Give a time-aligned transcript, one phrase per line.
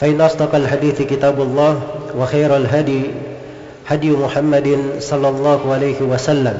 [0.00, 1.80] فإن أصدق الحديث كتاب الله
[2.18, 3.02] وخير الهدي
[3.86, 4.68] هدي محمد
[4.98, 6.56] صلى الله عليه وسلم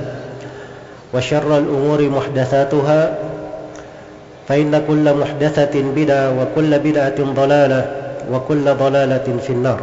[1.14, 3.18] وشر الأمور محدثاتها
[4.48, 7.82] فإن كل محدثة بدعة وكل بدعة ضلالة
[8.32, 9.80] وكل ضلالة في النار.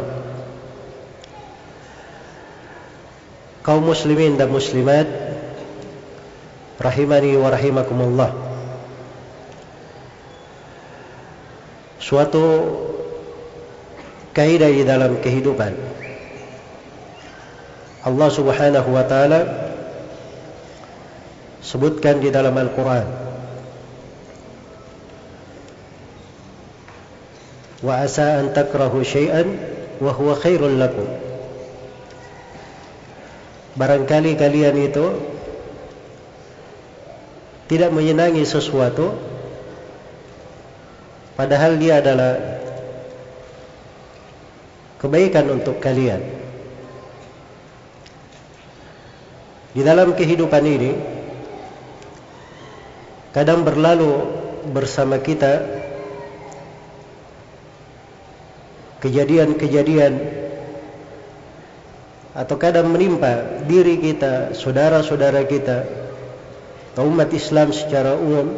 [3.66, 5.10] Kaum muslimin dan muslimat
[6.78, 8.30] rahimani wa rahimakumullah.
[11.98, 12.46] Suatu
[14.36, 15.72] kaidah di dalam kehidupan.
[18.04, 19.40] Allah Subhanahu wa taala
[21.64, 23.08] sebutkan di dalam Al-Qur'an
[27.80, 29.48] wa asa an takrahu syai'an
[29.98, 31.08] wa huwa khairul lakum.
[33.76, 35.06] Barangkali kalian itu
[37.72, 39.16] tidak menyenangi sesuatu
[41.34, 42.55] padahal dia adalah
[44.96, 46.22] kebaikan untuk kalian.
[49.76, 50.92] Di dalam kehidupan ini
[53.36, 54.24] kadang berlalu
[54.72, 55.60] bersama kita
[59.04, 60.16] kejadian-kejadian
[62.32, 65.84] atau kadang menimpa diri kita, saudara-saudara kita,
[66.96, 68.56] umat Islam secara umum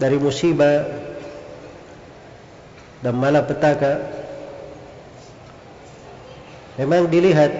[0.00, 0.88] dari musibah
[3.04, 4.23] dan malapetaka
[6.80, 7.52] memang dilihat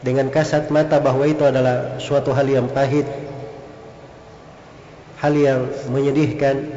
[0.00, 3.04] dengan kasat mata bahwa itu adalah suatu hal yang pahit
[5.20, 6.72] hal yang menyedihkan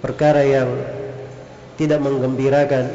[0.00, 0.68] perkara yang
[1.76, 2.88] tidak menggembirakan.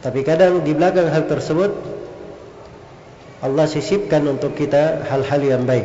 [0.00, 1.72] Tapi kadang di belakang hal tersebut
[3.44, 5.84] Allah sisipkan untuk kita hal-hal yang baik.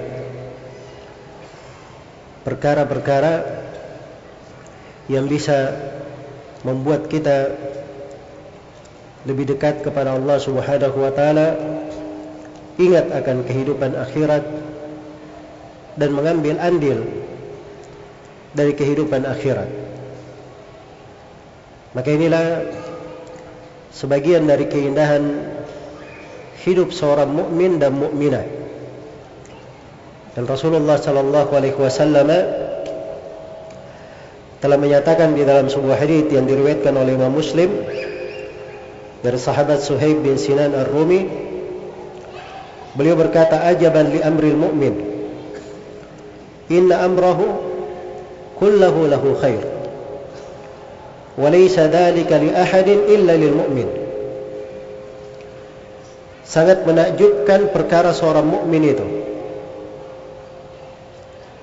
[2.47, 3.43] Perkara-perkara
[5.11, 5.75] yang bisa
[6.63, 7.51] membuat kita
[9.27, 11.59] lebih dekat kepada Allah Subhanahu wa taala
[12.79, 14.43] ingat akan kehidupan akhirat
[15.99, 17.03] dan mengambil andil
[18.55, 19.67] dari kehidupan akhirat.
[21.91, 22.45] Maka inilah
[23.91, 25.43] sebagian dari keindahan
[26.63, 28.45] hidup seorang mukmin dan mukminah.
[30.37, 32.29] Dan Rasulullah sallallahu alaihi wasallam
[34.63, 37.71] telah menyatakan di dalam sebuah hadis yang diriwayatkan oleh Imam Muslim
[39.19, 41.27] dari sahabat Suhaib bin Sinan Ar-Rumi
[42.95, 44.95] beliau berkata ajaban li amril mu'min.
[46.69, 47.45] Inna amrahu
[48.59, 49.63] kullahu lahu khair.
[51.39, 53.89] Wa laysa dhalika li ahadin illa lil mu'min.
[56.45, 59.05] Sangat menakjubkan perkara seorang mukmin itu.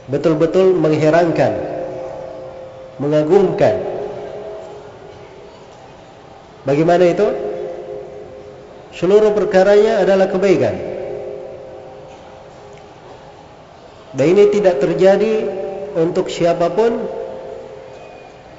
[0.07, 1.77] Betul-betul mengherankan
[2.97, 3.77] mengagumkan.
[6.67, 7.27] Bagaimana itu
[8.97, 10.75] seluruh perkaranya adalah kebaikan.
[14.17, 15.45] Dan ini tidak terjadi
[16.01, 17.05] untuk siapapun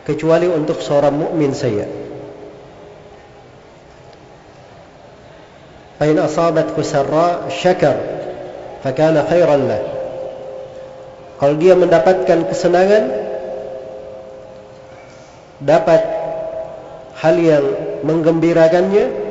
[0.06, 1.90] kecuali untuk seorang mukmin saja.
[5.98, 7.98] Fa in asabathu sarra syakar
[8.86, 9.82] fakana khairan lah.
[11.42, 13.04] Kalau dia mendapatkan kesenangan
[15.58, 16.02] dapat
[17.18, 17.66] hal yang
[18.06, 19.27] menggembirakannya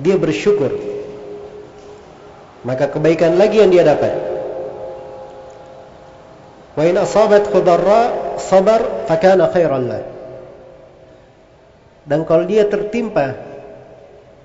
[0.00, 0.72] dia bersyukur.
[2.66, 4.12] Maka kebaikan lagi yang dia dapat.
[6.76, 10.02] Wa in asabat khudarra sabar fakana khairan lah.
[12.06, 13.34] Dan kalau dia tertimpa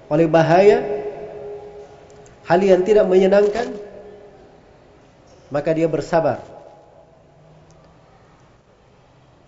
[0.08, 0.82] oleh bahaya
[2.48, 3.70] hal yang tidak menyenangkan
[5.52, 6.40] maka dia bersabar.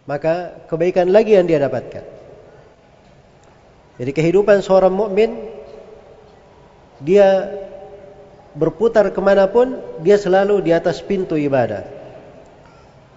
[0.04, 2.04] Maka kebaikan lagi yang dia dapatkan.
[4.04, 5.53] Jadi kehidupan seorang mukmin
[7.02, 7.50] dia
[8.54, 11.86] berputar ke mana pun dia selalu di atas pintu ibadah.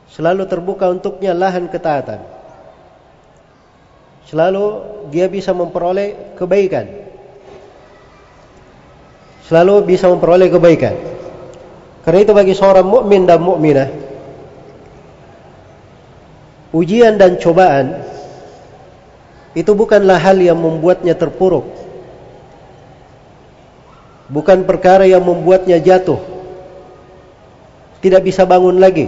[0.09, 2.23] Selalu terbuka untuknya lahan ketaatan.
[4.25, 4.65] Selalu
[5.13, 6.87] dia bisa memperoleh kebaikan.
[9.45, 10.95] Selalu bisa memperoleh kebaikan.
[12.03, 14.07] Karena itu bagi seorang mukmin dan mukminah
[16.77, 18.05] ujian dan cobaan
[19.57, 21.65] itu bukanlah hal yang membuatnya terpuruk.
[24.27, 26.19] Bukan perkara yang membuatnya jatuh.
[28.03, 29.07] Tidak bisa bangun lagi.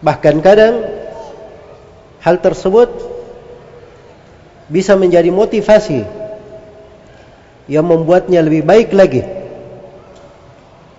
[0.00, 0.74] Bahkan kadang
[2.20, 2.88] hal tersebut
[4.66, 6.02] bisa menjadi motivasi
[7.70, 9.22] yang membuatnya lebih baik lagi.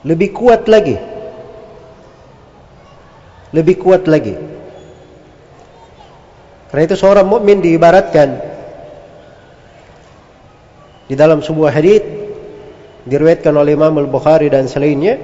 [0.06, 0.96] Lebih kuat lagi.
[3.52, 4.36] Lebih kuat lagi.
[6.68, 8.44] Karena itu seorang mukmin diibaratkan
[11.08, 12.04] di dalam sebuah hadis
[13.08, 15.18] diriwayatkan oleh Imam Al-Bukhari dan selainnya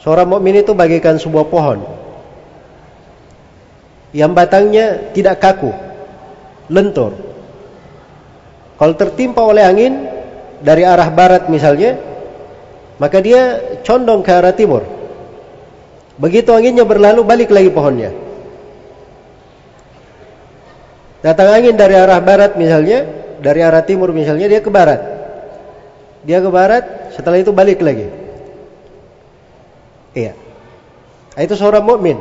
[0.00, 1.82] seorang mukmin itu bagaikan sebuah pohon
[4.14, 5.74] yang batangnya tidak kaku,
[6.72, 7.12] lentur.
[8.80, 10.08] Kalau tertimpa oleh angin
[10.64, 12.00] dari arah barat misalnya,
[12.96, 14.84] maka dia condong ke arah timur.
[16.16, 18.12] Begitu anginnya berlalu balik lagi pohonnya.
[21.20, 23.04] Datang angin dari arah barat misalnya,
[23.40, 25.15] dari arah timur misalnya, dia ke barat.
[26.26, 28.10] Dia ke barat, setelah itu balik lagi.
[30.10, 30.34] Iya.
[31.38, 32.18] Nah, itu seorang mukmin.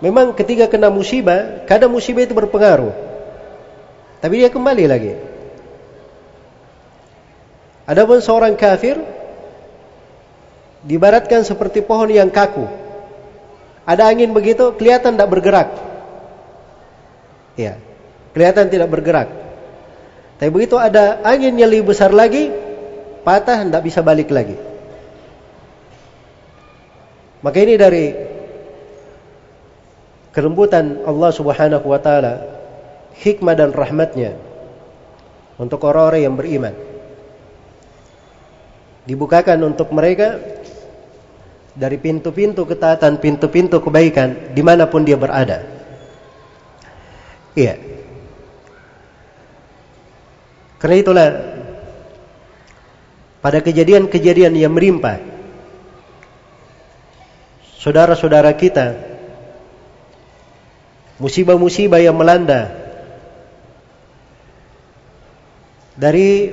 [0.00, 2.94] Memang ketika kena musibah, kadang musibah itu berpengaruh.
[4.24, 5.12] Tapi dia kembali lagi.
[7.84, 8.96] Adapun seorang kafir
[10.86, 12.64] dibaratkan seperti pohon yang kaku.
[13.84, 15.68] Ada angin begitu, kelihatan tidak bergerak.
[17.58, 17.80] Ya.
[18.32, 19.28] Kelihatan tidak bergerak.
[20.38, 22.67] Tapi begitu ada angin yang lebih besar lagi,
[23.22, 24.56] patah tidak bisa balik lagi.
[27.38, 28.10] Maka ini dari
[30.34, 32.42] kelembutan Allah Subhanahu wa taala,
[33.18, 34.34] hikmah dan rahmatnya
[35.58, 36.74] untuk orang-orang yang beriman.
[39.06, 40.36] Dibukakan untuk mereka
[41.78, 45.62] dari pintu-pintu ketaatan, pintu-pintu kebaikan di mana pun dia berada.
[47.54, 47.78] Iya.
[50.78, 51.28] Karena itulah
[53.48, 55.24] pada kejadian-kejadian yang merimpa
[57.80, 58.92] saudara-saudara kita
[61.16, 62.68] musibah-musibah yang melanda
[65.96, 66.52] dari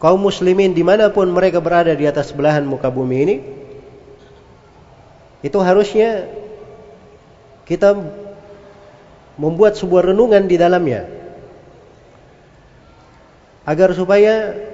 [0.00, 3.36] kaum muslimin di mana pun mereka berada di atas belahan muka bumi ini
[5.44, 6.32] itu harusnya
[7.68, 7.92] kita
[9.36, 11.04] membuat sebuah renungan di dalamnya
[13.68, 14.72] agar supaya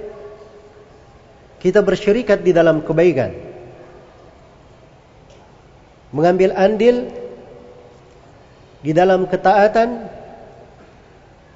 [1.63, 3.31] kita bersyirikat di dalam kebaikan.
[6.11, 7.07] Mengambil andil
[8.83, 10.11] di dalam ketaatan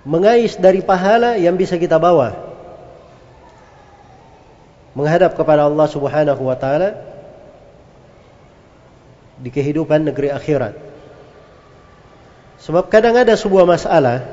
[0.07, 2.39] mengais dari pahala yang bisa kita bawa
[4.95, 6.95] menghadap kepada Allah Subhanahu wa taala
[9.37, 10.73] di kehidupan negeri akhirat.
[12.63, 14.25] Sebab kadang ada sebuah masalah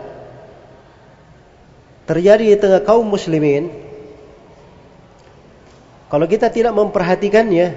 [2.09, 3.84] terjadi di tengah kaum muslimin
[6.15, 7.75] kalau kita tidak memperhatikannya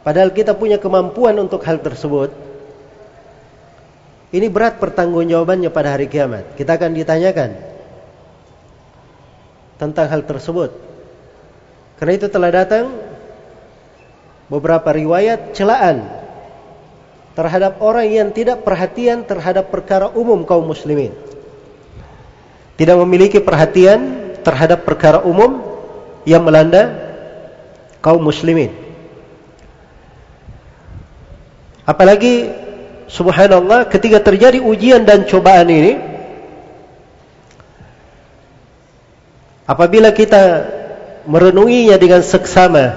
[0.00, 2.32] padahal kita punya kemampuan untuk hal tersebut
[4.32, 7.52] ini berat pertanggungjawabannya pada hari kiamat kita akan ditanyakan
[9.76, 10.72] tentang hal tersebut
[12.00, 12.88] karena itu telah datang
[14.48, 16.08] beberapa riwayat celaan
[17.32, 21.16] terhadap orang yang tidak perhatian terhadap perkara umum kaum muslimin.
[22.76, 25.62] Tidak memiliki perhatian terhadap perkara umum
[26.28, 27.01] yang melanda
[28.02, 28.74] kaum muslimin.
[31.86, 32.50] Apalagi
[33.06, 35.92] subhanallah ketika terjadi ujian dan cobaan ini
[39.66, 40.42] apabila kita
[41.26, 42.94] merenunginya dengan seksama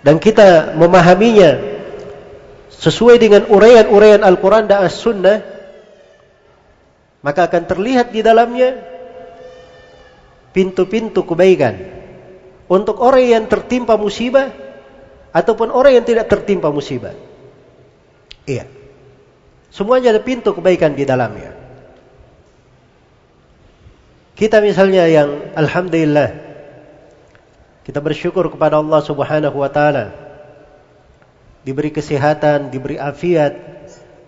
[0.00, 1.60] dan kita memahaminya
[2.72, 5.44] sesuai dengan uraian-uraian Al-Quran dan As-Sunnah
[7.20, 8.80] maka akan terlihat di dalamnya
[10.56, 11.99] pintu-pintu kebaikan
[12.70, 14.54] untuk orang yang tertimpa musibah
[15.34, 17.18] ataupun orang yang tidak tertimpa musibah.
[18.46, 18.70] Iya.
[19.74, 21.58] Semuanya ada pintu kebaikan di dalamnya.
[24.38, 26.30] Kita misalnya yang alhamdulillah
[27.82, 30.14] kita bersyukur kepada Allah Subhanahu wa taala
[31.66, 33.52] diberi kesehatan, diberi afiat,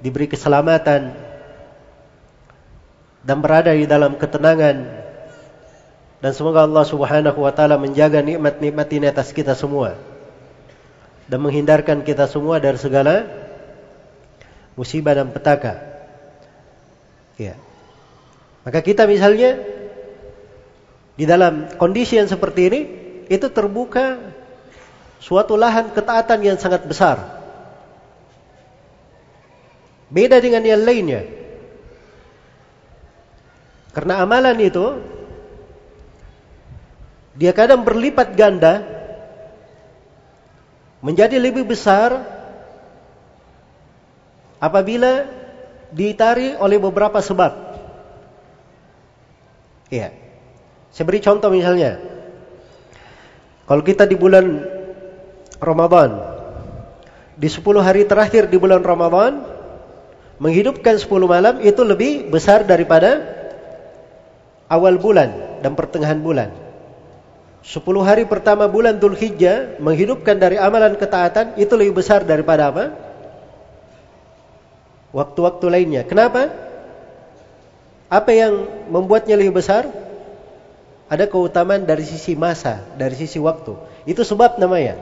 [0.02, 1.14] diberi keselamatan
[3.22, 5.01] dan berada di dalam ketenangan
[6.22, 9.98] dan semoga Allah Subhanahu wa taala menjaga nikmat-nikmat ini atas kita semua
[11.26, 13.26] dan menghindarkan kita semua dari segala
[14.78, 15.82] musibah dan petaka.
[17.34, 17.58] Ya.
[18.62, 19.58] Maka kita misalnya
[21.18, 22.80] di dalam kondisi yang seperti ini
[23.26, 24.22] itu terbuka
[25.18, 27.42] suatu lahan ketaatan yang sangat besar.
[30.06, 31.26] Beda dengan yang lainnya.
[33.90, 35.00] Karena amalan itu
[37.32, 38.84] dia kadang berlipat ganda
[41.00, 42.22] menjadi lebih besar
[44.62, 45.26] apabila
[45.90, 47.52] ditari oleh beberapa sebab.
[49.92, 50.14] Iya.
[50.94, 51.98] Saya beri contoh misalnya.
[53.66, 54.44] Kalau kita di bulan
[55.58, 56.10] Ramadan,
[57.36, 59.42] di 10 hari terakhir di bulan Ramadan,
[60.38, 63.24] menghidupkan 10 malam itu lebih besar daripada
[64.68, 66.61] awal bulan dan pertengahan bulan.
[67.62, 72.84] Sepuluh hari pertama bulan Dhul Hijjah menghidupkan dari amalan ketaatan itu lebih besar daripada apa?
[75.14, 76.02] Waktu-waktu lainnya.
[76.02, 76.50] Kenapa?
[78.10, 79.86] Apa yang membuatnya lebih besar?
[81.06, 83.78] Ada keutamaan dari sisi masa, dari sisi waktu.
[84.10, 84.98] Itu sebab namanya.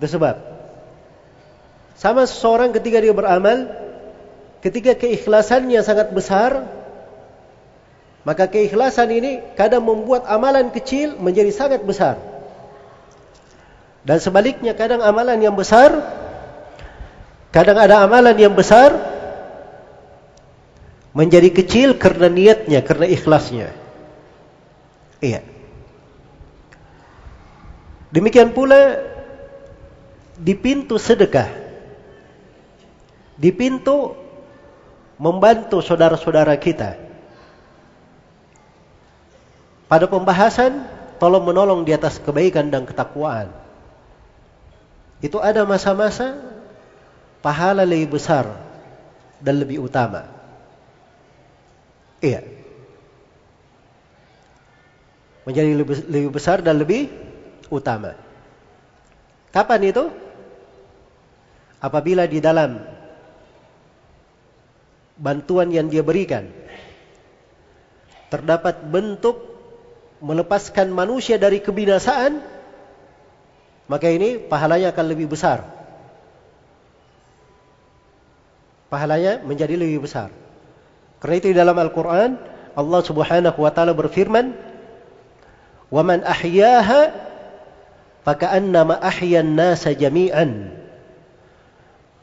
[0.00, 0.40] Itu sebab.
[2.00, 3.68] Sama seseorang ketika dia beramal,
[4.64, 6.64] ketika keikhlasannya sangat besar,
[8.22, 12.22] maka keikhlasan ini kadang membuat amalan kecil menjadi sangat besar.
[14.06, 15.90] Dan sebaliknya kadang amalan yang besar,
[17.50, 18.94] kadang ada amalan yang besar
[21.14, 23.74] menjadi kecil karena niatnya, karena ikhlasnya.
[25.22, 25.42] Iya.
[28.14, 29.02] Demikian pula
[30.38, 31.50] di pintu sedekah.
[33.34, 34.14] Di pintu
[35.18, 37.11] membantu saudara-saudara kita
[39.92, 40.88] pada pembahasan
[41.20, 43.52] tolong menolong di atas kebaikan dan ketakwaan.
[45.20, 46.32] Itu ada masa-masa
[47.44, 48.48] pahala lebih besar
[49.36, 50.32] dan lebih utama.
[52.24, 52.40] Iya.
[55.44, 57.12] Menjadi lebih, besar dan lebih
[57.68, 58.16] utama.
[59.52, 60.08] Kapan itu?
[61.84, 62.80] Apabila di dalam
[65.20, 66.48] bantuan yang dia berikan
[68.32, 69.51] terdapat bentuk
[70.21, 72.41] melepaskan manusia dari kebinasaan,
[73.87, 75.63] maka ini pahalanya akan lebih besar.
[78.87, 80.31] Pahalanya menjadi lebih besar.
[81.19, 82.39] Karena itu di dalam Al-Quran,
[82.77, 84.53] Allah subhanahu wa ta'ala berfirman,
[85.87, 87.01] وَمَنْ أَحْيَاهَا
[88.27, 90.47] فَكَأَنَّمَا أَحْيَا النَّاسَ جَمِيعًا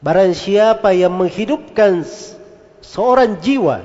[0.05, 2.05] Barang siapa yang menghidupkan
[2.85, 3.81] seorang jiwa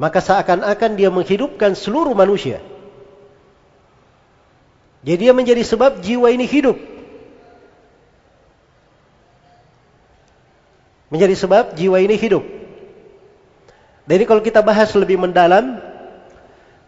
[0.00, 2.64] maka seakan-akan dia menghidupkan seluruh manusia.
[5.04, 6.80] Jadi dia menjadi sebab jiwa ini hidup.
[11.12, 12.40] Menjadi sebab jiwa ini hidup.
[14.08, 15.76] Jadi kalau kita bahas lebih mendalam,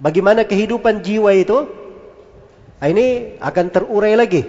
[0.01, 1.69] bagaimana kehidupan jiwa itu,
[2.81, 4.41] nah ini akan terurai lagi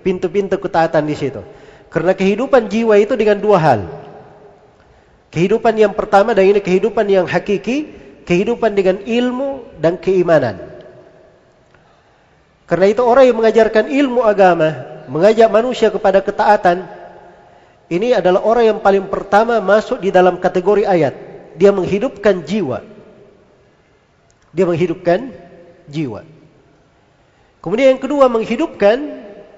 [0.00, 1.44] pintu-pintu ketaatan di situ.
[1.92, 3.80] Karena kehidupan jiwa itu dengan dua hal.
[5.36, 10.58] Kehidupan yang pertama dan ini kehidupan yang hakiki, kehidupan dengan ilmu dan keimanan.
[12.66, 16.90] Karena itu orang yang mengajarkan ilmu agama, mengajak manusia kepada ketaatan,
[17.86, 21.14] ini adalah orang yang paling pertama masuk di dalam kategori ayat.
[21.54, 22.82] Dia menghidupkan jiwa.
[24.50, 25.30] Dia menghidupkan
[25.86, 26.26] jiwa.
[27.62, 28.98] Kemudian yang kedua menghidupkan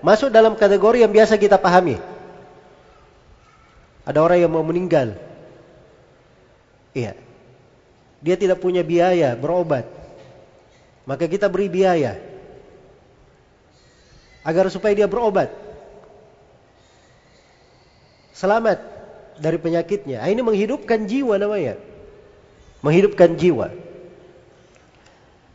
[0.05, 1.97] masuk dalam kategori yang biasa kita pahami.
[4.05, 5.17] Ada orang yang mau meninggal.
[6.93, 7.28] Iya.
[8.19, 9.87] Dia tidak punya biaya berobat.
[11.07, 12.19] Maka kita beri biaya.
[14.43, 15.53] Agar supaya dia berobat.
[18.35, 18.79] Selamat
[19.39, 20.23] dari penyakitnya.
[20.23, 21.79] Ah, ini menghidupkan jiwa namanya.
[22.83, 23.71] Menghidupkan jiwa.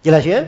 [0.03, 0.43] Jelas ya?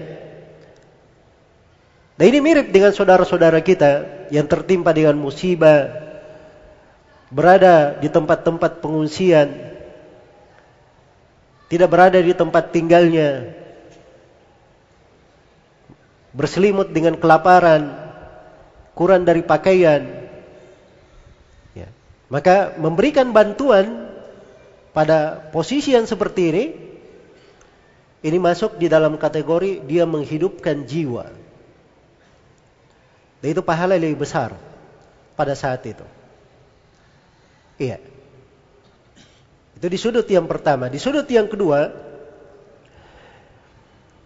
[2.15, 5.91] Nah ini mirip dengan saudara-saudara kita yang tertimpa dengan musibah,
[7.27, 9.74] berada di tempat-tempat pengungsian,
[11.65, 13.53] tidak berada di tempat tinggalnya,
[16.35, 17.89] berselimut dengan kelaparan,
[18.93, 20.05] kurang dari pakaian,
[21.73, 21.89] ya.
[22.29, 24.13] maka memberikan bantuan
[24.93, 26.65] pada posisi yang seperti ini,
[28.25, 31.29] ini masuk di dalam kategori dia menghidupkan jiwa.
[33.43, 34.57] Dan itu pahala lebih besar
[35.37, 36.01] pada saat itu.
[37.77, 38.14] Iya.
[39.85, 40.89] Itu di sudut yang pertama.
[40.89, 41.93] Di sudut yang kedua,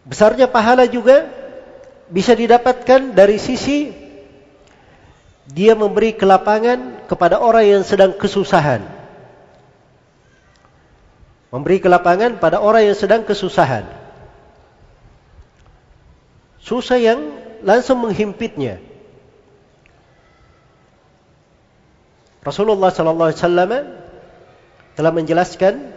[0.07, 1.27] besarnya pahala juga
[2.07, 3.91] bisa didapatkan dari sisi
[5.51, 8.87] dia memberi kelapangan kepada orang yang sedang kesusahan.
[11.51, 13.83] Memberi kelapangan pada orang yang sedang kesusahan.
[16.63, 17.35] Susah yang
[17.67, 18.79] langsung menghimpitnya.
[22.47, 23.98] Rasulullah sallallahu alaihi wasallam
[24.99, 25.95] telah menjelaskan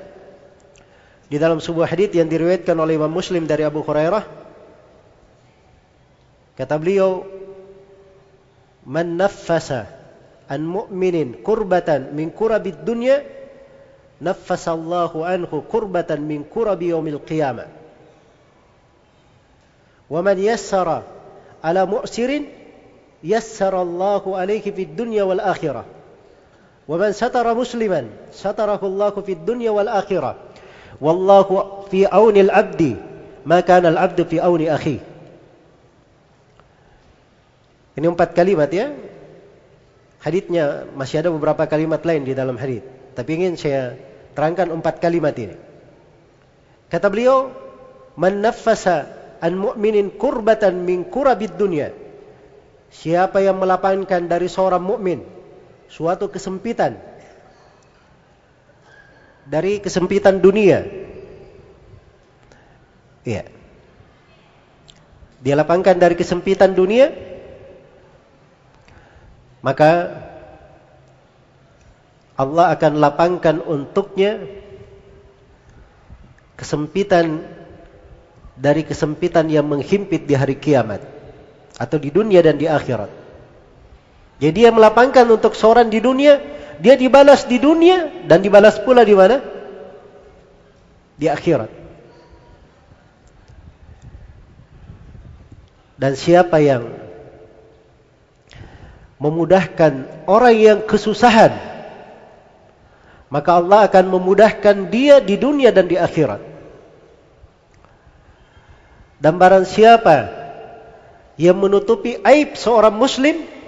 [1.27, 4.23] di dalam sebuah hadis yang diriwayatkan oleh Imam Muslim dari Abu Hurairah.
[6.55, 7.27] Kata beliau
[8.87, 9.91] man naffasa
[10.47, 13.27] an mu'minin kurbatan min kurabid dunya
[14.23, 17.67] naffasallahu anhu kurbatan min kurabi yaumil qiyamah.
[20.07, 21.03] Wa man yassara
[21.59, 22.47] ala mu'sirin
[23.19, 26.02] yassara Allahu alaihi fid dunya wal akhirah
[26.88, 30.32] ومن ستر مسلما ستره الله في الدنيا والآخرة
[31.04, 31.48] والله
[31.92, 32.82] في عون العبد
[33.46, 35.02] ما كان العبد في عون أخيه
[37.98, 38.94] Ini empat kalimat ya.
[40.22, 42.86] Haditnya masih ada beberapa kalimat lain di dalam hadit.
[43.18, 43.98] Tapi ingin saya
[44.38, 45.58] terangkan empat kalimat ini.
[46.94, 47.50] Kata beliau,
[48.14, 49.10] "Man naffasa
[49.42, 51.90] an mu'minin kurbatan min kurabid dunya."
[52.94, 55.31] Siapa yang melapangkan dari seorang mukmin
[55.93, 56.97] suatu kesempitan
[59.45, 60.89] dari kesempitan dunia.
[63.29, 63.45] Iya.
[65.43, 67.13] Dia lapangkan dari kesempitan dunia,
[69.61, 70.17] maka
[72.41, 74.41] Allah akan lapangkan untuknya
[76.57, 77.43] kesempitan
[78.57, 81.03] dari kesempitan yang menghimpit di hari kiamat
[81.77, 83.22] atau di dunia dan di akhirat.
[84.43, 86.43] Jadi dia melapangkan untuk seorang di dunia,
[86.83, 89.39] dia dibalas di dunia dan dibalas pula di mana?
[91.15, 91.71] Di akhirat.
[95.95, 96.91] Dan siapa yang
[99.23, 101.55] memudahkan orang yang kesusahan,
[103.31, 106.43] maka Allah akan memudahkan dia di dunia dan di akhirat.
[109.23, 110.27] Dan barang siapa
[111.39, 113.62] yang menutupi aib seorang muslim,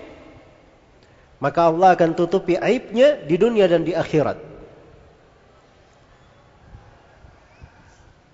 [1.44, 4.40] maka Allah akan tutupi aibnya di dunia dan di akhirat.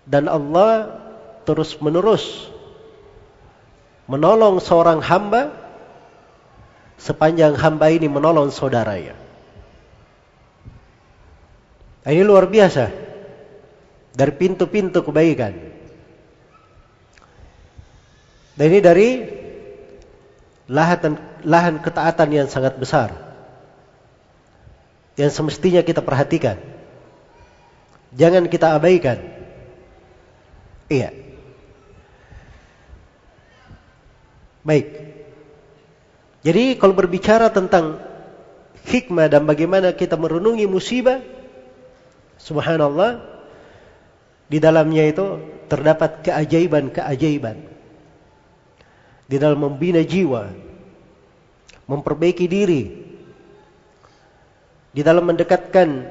[0.06, 0.94] Dan Allah
[1.42, 2.46] terus menerus
[4.06, 5.50] menolong seorang hamba
[7.02, 9.18] sepanjang hamba ini menolong saudaranya.
[12.06, 12.94] Ini luar biasa
[14.14, 15.58] dari pintu-pintu kebaikan.
[18.54, 19.08] Dan ini dari
[20.70, 23.10] lahan lahan ketaatan yang sangat besar
[25.18, 26.56] yang semestinya kita perhatikan.
[28.16, 29.20] Jangan kita abaikan.
[30.88, 31.12] Iya.
[34.64, 34.86] Baik.
[36.40, 38.00] Jadi kalau berbicara tentang
[38.88, 41.20] hikmah dan bagaimana kita merenungi musibah,
[42.40, 43.20] subhanallah,
[44.50, 45.38] di dalamnya itu
[45.70, 47.69] terdapat keajaiban-keajaiban.
[49.30, 50.50] Di dalam membina jiwa,
[51.90, 52.82] memperbaiki diri
[54.90, 56.06] di dalam mendekatkan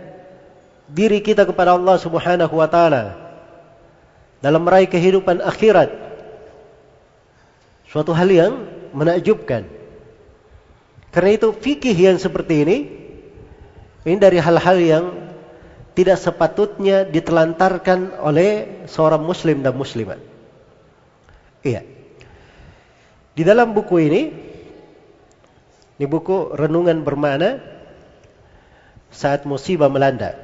[0.92, 3.16] diri kita kepada Allah Subhanahu wa taala
[4.40, 5.92] dalam meraih kehidupan akhirat
[7.92, 8.54] suatu hal yang
[8.92, 9.68] menakjubkan.
[11.12, 12.78] Karena itu fikih yang seperti ini
[14.08, 15.06] ini dari hal-hal yang
[15.92, 20.20] tidak sepatutnya ditelantarkan oleh seorang muslim dan muslimat.
[21.60, 21.99] Iya
[23.40, 24.22] di dalam buku ini
[25.96, 27.64] ini buku renungan bermakna
[29.16, 30.36] saat musibah melanda.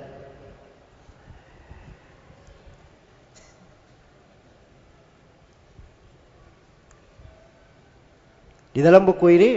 [8.71, 9.51] Di dalam buku ini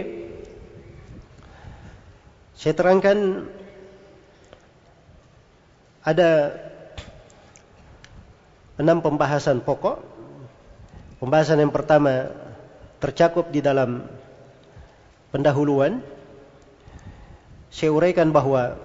[2.59, 3.47] saya terangkan
[6.03, 6.59] ada
[8.75, 10.03] enam pembahasan pokok.
[11.23, 12.48] Pembahasan yang pertama
[12.99, 14.03] tercakup di dalam
[15.31, 16.03] pendahuluan
[17.69, 18.75] saya uraikan bahwa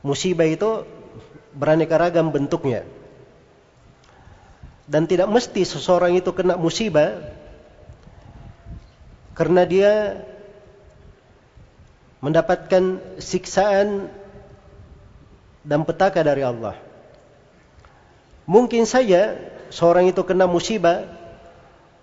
[0.00, 0.84] musibah itu
[1.52, 2.88] beraneka ragam bentuknya.
[4.88, 7.20] Dan tidak mesti seseorang itu kena musibah
[9.36, 10.24] karena dia
[12.24, 14.08] mendapatkan siksaan
[15.60, 16.74] dan petaka dari Allah.
[18.48, 19.36] Mungkin saja
[19.68, 21.04] seorang itu kena musibah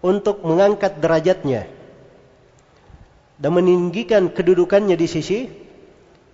[0.05, 1.65] untuk mengangkat derajatnya
[3.41, 5.49] dan meninggikan kedudukannya di sisi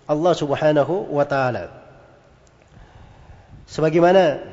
[0.03, 1.71] Allah Subhanahu wa taala.
[3.71, 4.43] Sebagaimana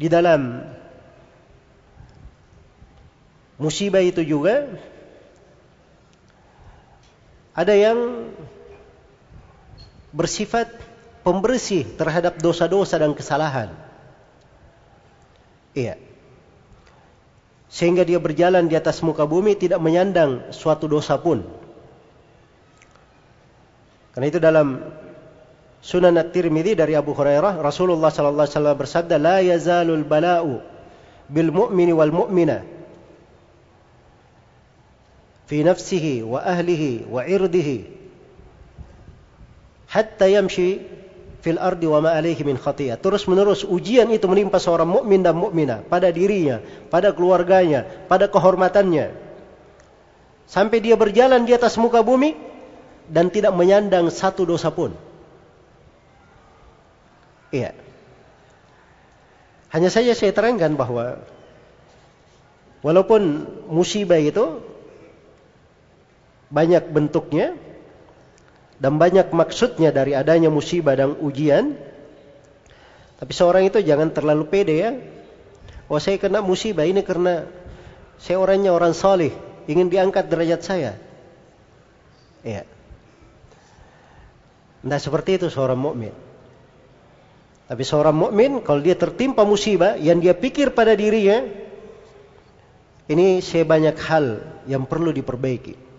[0.00, 0.64] di dalam
[3.60, 4.66] musibah itu juga
[7.54, 8.32] ada yang
[10.10, 10.72] bersifat
[11.22, 13.70] pembersih terhadap dosa-dosa dan kesalahan.
[15.74, 16.03] Iya.
[17.68, 21.42] Sehingga dia berjalan di atas muka bumi tidak menyandang suatu dosa pun.
[24.14, 24.78] Karena itu dalam
[25.84, 30.64] Sunan At-Tirmidzi dari Abu Hurairah, Rasulullah sallallahu alaihi wasallam bersabda, "La yazalul bala'u
[31.28, 32.64] bil mu'mini wal mu'mina
[35.44, 37.84] fi nafsihi wa ahlihi wa irdihi
[39.92, 40.80] hatta yamshi
[41.44, 42.96] fil ardi wa ma alaihi min khatiyah.
[42.96, 49.12] Terus menerus ujian itu menimpa seorang mukmin dan mukminah pada dirinya, pada keluarganya, pada kehormatannya.
[50.48, 52.32] Sampai dia berjalan di atas muka bumi
[53.12, 54.96] dan tidak menyandang satu dosa pun.
[57.52, 57.76] Iya.
[59.68, 61.20] Hanya saja saya terangkan bahwa
[62.80, 64.64] walaupun musibah itu
[66.48, 67.58] banyak bentuknya,
[68.84, 71.72] dan banyak maksudnya dari adanya musibah dan ujian.
[73.16, 74.92] Tapi seorang itu jangan terlalu pede ya.
[75.88, 77.48] Oh saya kena musibah ini karena
[78.20, 79.32] saya orangnya orang salih,
[79.64, 80.92] ingin diangkat derajat saya.
[82.44, 82.68] Iya.
[84.84, 86.12] Nah seperti itu seorang mukmin.
[87.64, 91.40] Tapi seorang mukmin kalau dia tertimpa musibah yang dia pikir pada dirinya
[93.08, 95.93] ini saya banyak hal yang perlu diperbaiki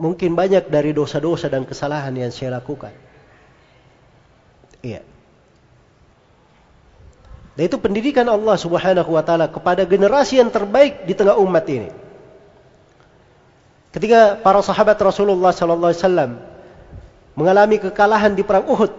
[0.00, 2.96] mungkin banyak dari dosa-dosa dan kesalahan yang saya lakukan.
[4.80, 5.04] Iya.
[7.52, 11.92] Dan itu pendidikan Allah Subhanahu wa taala kepada generasi yang terbaik di tengah umat ini.
[13.92, 16.30] Ketika para sahabat Rasulullah sallallahu alaihi wasallam
[17.36, 18.92] mengalami kekalahan di perang Uhud.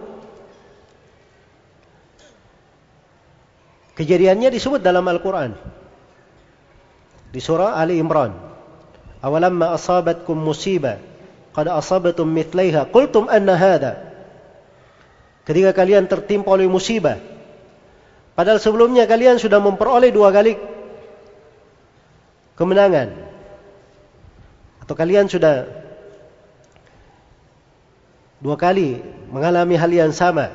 [3.98, 5.52] Kejadiannya disebut dalam Al-Qur'an.
[7.32, 8.51] Di surah Ali Imran
[9.22, 10.98] awalamma asabatkum musibah
[11.52, 14.00] قد asabatum mithlaiha qultum anna hadha
[15.44, 17.20] ketika kalian tertimpa oleh musibah
[18.32, 20.56] padahal sebelumnya kalian sudah memperoleh dua kali
[22.56, 23.10] kemenangan.
[24.82, 25.66] Atau kalian sudah
[28.42, 30.50] dua kali mengalami hal yang sama.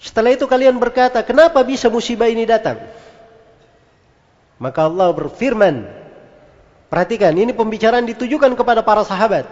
[0.00, 2.78] Setelah itu kalian berkata kenapa bisa musibah ini datang?
[4.56, 5.84] Maka Allah berfirman,
[6.88, 9.44] perhatikan ini pembicaraan ditujukan kepada para sahabat.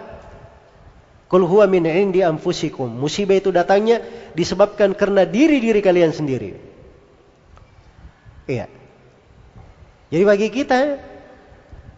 [1.25, 2.89] Kul huwa min indi anfusikum.
[2.89, 4.01] Musibah itu datangnya
[4.37, 6.53] disebabkan karena diri-diri kalian sendiri.
[8.45, 8.69] Iya.
[10.13, 11.01] Jadi bagi kita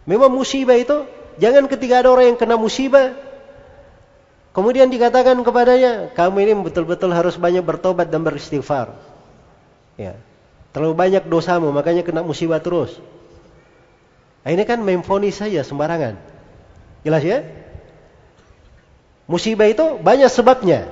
[0.08, 1.04] memang musibah itu
[1.36, 3.12] jangan ketika ada orang yang kena musibah
[4.56, 8.96] kemudian dikatakan kepadanya, kamu ini betul-betul harus banyak bertobat dan beristighfar.
[10.00, 10.16] Ya.
[10.72, 13.00] Terlalu banyak dosamu, makanya kena musibah terus.
[14.44, 16.16] Nah, ini kan memfonis saja sembarangan.
[17.04, 17.44] Jelas ya?
[19.28, 20.88] Musibah itu banyak sebabnya.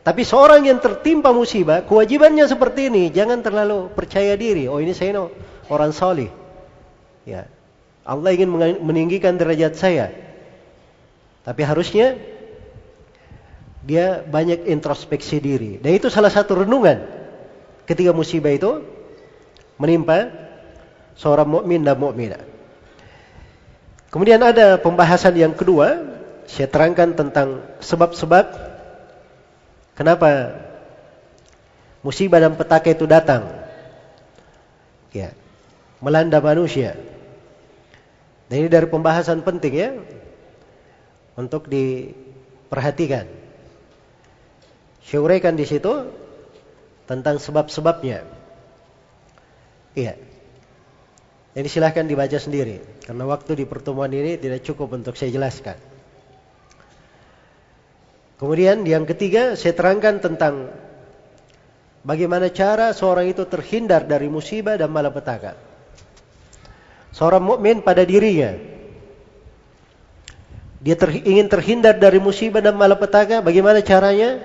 [0.00, 4.66] Tapi seorang yang tertimpa musibah, kewajibannya seperti ini, jangan terlalu percaya diri.
[4.66, 5.34] Oh ini saya no,
[5.68, 6.32] orang solih.
[7.28, 7.46] Ya,
[8.02, 8.48] Allah ingin
[8.80, 10.10] meninggikan derajat saya.
[11.44, 12.16] Tapi harusnya
[13.84, 15.76] dia banyak introspeksi diri.
[15.78, 17.19] Dan itu salah satu renungan
[17.90, 18.86] ketika musibah itu
[19.74, 20.30] menimpa
[21.18, 22.38] seorang mukmin dan mukminah.
[24.14, 25.98] Kemudian ada pembahasan yang kedua,
[26.46, 28.46] saya terangkan tentang sebab-sebab
[29.98, 30.54] kenapa
[32.06, 33.50] musibah dan petaka itu datang.
[35.10, 35.34] Ya,
[35.98, 36.94] melanda manusia.
[38.46, 39.90] Dan ini dari pembahasan penting ya
[41.34, 43.26] untuk diperhatikan.
[45.06, 46.19] Saya uraikan di situ
[47.10, 48.22] tentang sebab-sebabnya.
[49.98, 50.14] Iya.
[51.50, 52.78] Ini silahkan dibaca sendiri.
[53.02, 55.74] Karena waktu di pertemuan ini tidak cukup untuk saya jelaskan.
[58.38, 60.70] Kemudian yang ketiga saya terangkan tentang
[62.06, 65.58] bagaimana cara seorang itu terhindar dari musibah dan malapetaka.
[67.10, 68.54] Seorang mukmin pada dirinya
[70.80, 74.40] Dia ter, ingin terhindar dari musibah dan malapetaka, bagaimana caranya?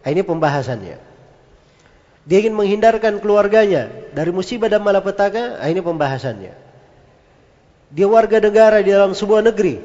[0.00, 1.11] Ini pembahasannya.
[2.22, 6.54] Dia ingin menghindarkan keluarganya dari musibah dan malapetaka, nah, ini pembahasannya.
[7.92, 9.82] Dia warga negara di dalam sebuah negeri.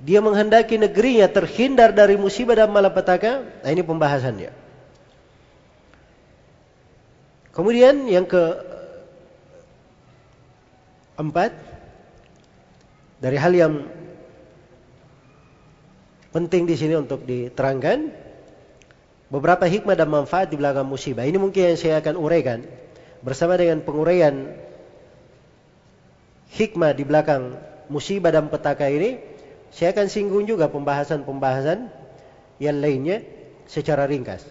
[0.00, 4.52] Dia menghendaki negerinya terhindar dari musibah dan malapetaka, nah, ini pembahasannya.
[7.52, 8.44] Kemudian yang ke
[11.16, 11.52] empat
[13.16, 13.74] dari hal yang
[16.36, 18.25] penting di sini untuk diterangkan
[19.26, 21.26] beberapa hikmah dan manfaat di belakang musibah.
[21.26, 22.62] Ini mungkin yang saya akan uraikan
[23.22, 24.54] bersama dengan penguraian
[26.54, 27.58] hikmah di belakang
[27.90, 29.18] musibah dan petaka ini.
[29.74, 31.90] Saya akan singgung juga pembahasan-pembahasan
[32.62, 33.20] yang lainnya
[33.66, 34.46] secara ringkas.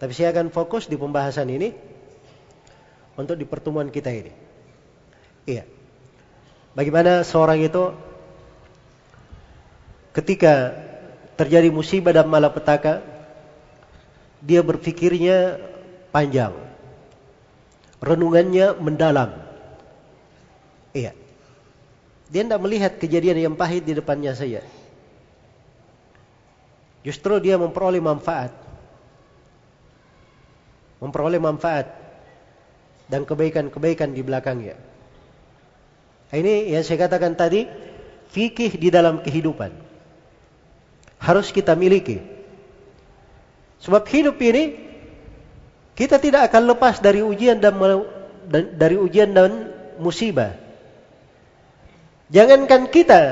[0.00, 1.70] Tapi saya akan fokus di pembahasan ini
[3.14, 4.32] untuk di pertemuan kita ini.
[5.46, 5.68] Iya.
[6.74, 7.94] Bagaimana seorang itu
[10.10, 10.74] ketika
[11.38, 13.13] terjadi musibah dan malapetaka,
[14.44, 15.56] dia berpikirnya
[16.12, 16.52] panjang.
[18.04, 19.32] Renungannya mendalam.
[20.92, 21.16] Iya.
[22.28, 24.60] Dia tidak melihat kejadian yang pahit di depannya saja.
[27.00, 28.52] Justru dia memperoleh manfaat.
[31.00, 31.88] Memperoleh manfaat
[33.08, 34.76] dan kebaikan-kebaikan di belakangnya.
[36.32, 37.68] Ini yang saya katakan tadi,
[38.32, 39.72] fikih di dalam kehidupan.
[41.20, 42.33] Harus kita miliki.
[43.84, 44.80] Sebab hidup ini
[45.92, 47.76] kita tidak akan lepas dari ujian dan
[48.80, 49.68] dari ujian dan
[50.00, 50.56] musibah.
[52.32, 53.22] Jangankan kita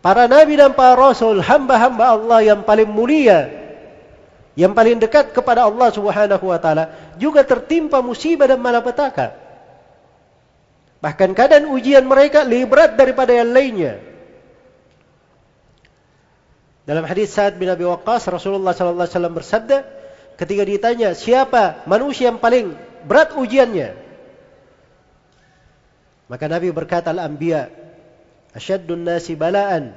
[0.00, 3.52] para nabi dan para rasul, hamba-hamba Allah yang paling mulia,
[4.56, 9.36] yang paling dekat kepada Allah Subhanahu wa taala juga tertimpa musibah dan malapetaka.
[11.04, 14.00] Bahkan keadaan ujian mereka lebih berat daripada yang lainnya.
[16.86, 19.78] Dalam hadis Sa'ad bin Abi Waqqas Rasulullah sallallahu alaihi wasallam bersabda
[20.38, 23.98] ketika ditanya siapa manusia yang paling berat ujiannya?
[26.30, 27.74] Maka Nabi berkata al-anbiya
[28.54, 29.92] asyaddun nasi bala'an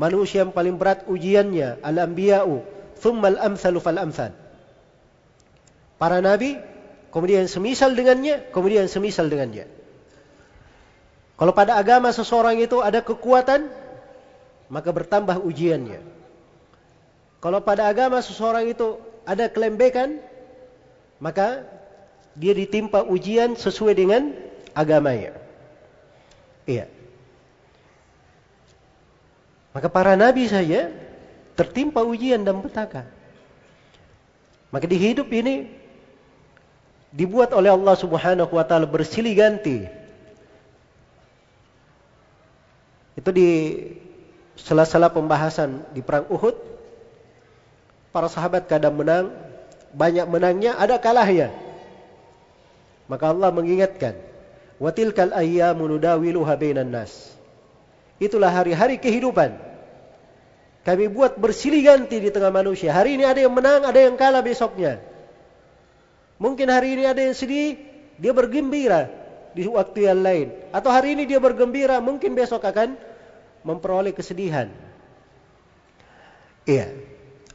[0.00, 2.64] manusia yang paling berat ujiannya al-anbiya'u
[2.98, 4.32] thumma al-amsalu fal-amsal
[6.00, 6.56] para nabi
[7.12, 9.68] kemudian semisal dengannya kemudian semisal dengannya.
[11.36, 13.68] Kalau pada agama seseorang itu ada kekuatan,
[14.68, 16.00] maka bertambah ujiannya.
[17.40, 20.20] Kalau pada agama seseorang itu ada kelembekan,
[21.16, 21.64] maka
[22.36, 24.32] dia ditimpa ujian sesuai dengan
[24.76, 25.34] agamanya.
[26.68, 26.86] Iya.
[29.72, 30.92] Maka para nabi saja
[31.56, 33.08] tertimpa ujian dan petaka.
[34.70, 35.66] Maka di hidup ini
[37.10, 39.82] dibuat oleh Allah Subhanahu wa taala bersilih ganti
[43.20, 43.48] Itu di
[44.56, 46.56] sela-sela pembahasan di perang Uhud,
[48.10, 49.30] para sahabat kadang menang,
[49.94, 51.50] banyak menangnya, ada kalahnya.
[53.10, 54.14] Maka Allah mengingatkan,
[54.78, 57.34] "Watilkal ayyamu nudawiluha bainan nas."
[58.22, 59.56] Itulah hari-hari kehidupan.
[60.80, 62.92] Kami buat bersilih ganti di tengah manusia.
[62.92, 65.00] Hari ini ada yang menang, ada yang kalah besoknya.
[66.40, 67.76] Mungkin hari ini ada yang sedih,
[68.16, 69.08] dia bergembira
[69.52, 70.46] di waktu yang lain.
[70.72, 72.96] Atau hari ini dia bergembira, mungkin besok akan
[73.60, 74.72] memperoleh kesedihan.
[76.64, 76.92] Iya.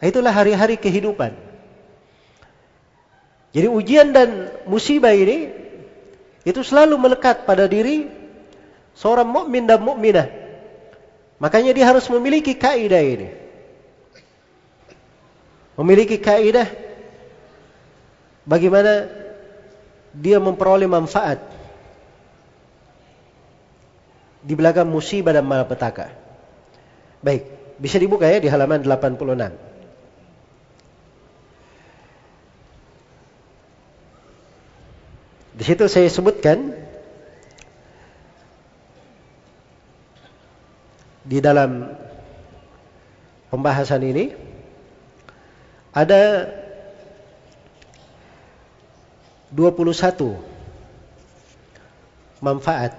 [0.04, 1.32] Itulah hari-hari kehidupan.
[3.56, 5.48] Jadi ujian dan musibah ini
[6.44, 8.12] itu selalu melekat pada diri
[8.92, 10.28] seorang mukmin dan mukminah.
[11.40, 13.30] Makanya dia harus memiliki kaidah ini.
[15.80, 16.68] Memiliki kaidah
[18.44, 19.08] bagaimana
[20.16, 21.40] dia memperoleh manfaat
[24.44, 26.12] di belakang musibah dan malapetaka.
[27.20, 29.75] Baik, bisa dibuka ya di halaman 86.
[35.56, 36.76] Di situ saya sebutkan
[41.24, 41.96] di dalam
[43.48, 44.36] pembahasan ini
[45.96, 46.52] ada
[49.56, 50.36] 21
[52.44, 52.92] manfaat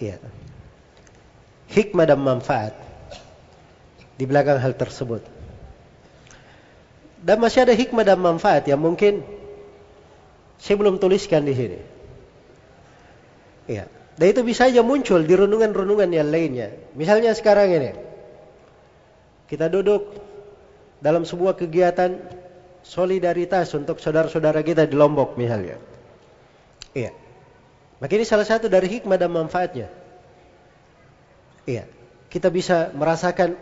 [0.00, 0.16] ya
[1.68, 2.72] hikmah dan manfaat
[4.16, 5.22] di belakang hal tersebut.
[7.20, 9.20] Dan masih ada hikmah dan manfaat yang mungkin
[10.60, 11.78] saya belum tuliskan di sini.
[13.64, 13.88] Ya.
[14.20, 16.68] Dan itu bisa saja muncul di renungan-renungan yang lainnya.
[16.92, 17.96] Misalnya sekarang ini.
[19.48, 20.12] Kita duduk
[21.00, 22.20] dalam sebuah kegiatan
[22.84, 25.80] solidaritas untuk saudara-saudara kita di Lombok misalnya.
[26.92, 27.16] Iya.
[27.96, 29.88] Maka ini salah satu dari hikmah dan manfaatnya.
[31.64, 31.84] Iya.
[32.30, 33.58] kita bisa merasakan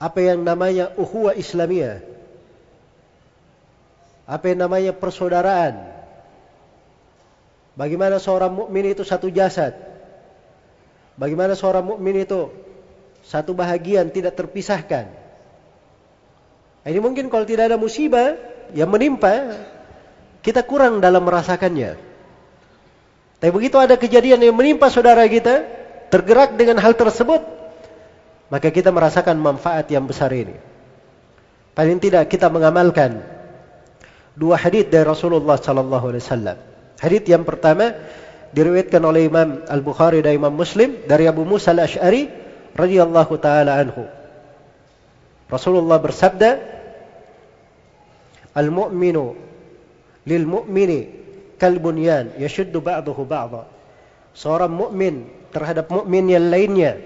[0.00, 1.98] apa yang namanya uhuwa Islamiyah.
[4.30, 5.90] Apa yang namanya persaudaraan.
[7.74, 9.74] Bagaimana seorang mukmin itu satu jasad.
[11.18, 12.46] Bagaimana seorang mukmin itu
[13.26, 15.10] satu bahagian tidak terpisahkan.
[16.86, 18.38] Ini mungkin kalau tidak ada musibah
[18.70, 19.58] yang menimpa,
[20.46, 21.98] kita kurang dalam merasakannya.
[23.42, 25.66] Tapi begitu ada kejadian yang menimpa saudara kita,
[26.08, 27.42] tergerak dengan hal tersebut,
[28.46, 30.54] maka kita merasakan manfaat yang besar ini.
[31.74, 33.22] Paling tidak kita mengamalkan
[34.36, 36.56] dua hadis dari Rasulullah sallallahu alaihi wasallam.
[37.00, 37.96] Hadis yang pertama
[38.50, 42.28] diriwayatkan oleh Imam Al-Bukhari dan Imam Muslim dari Abu Musa Al-Asy'ari
[42.74, 44.04] radhiyallahu taala anhu.
[45.50, 46.50] Rasulullah bersabda,
[48.54, 49.34] "Al-mu'minu
[50.26, 51.00] lil mu'mini
[51.58, 53.66] kal bunyan yashuddu ba'dahu ba'dha."
[54.30, 57.02] Seorang mukmin terhadap mukmin yang lainnya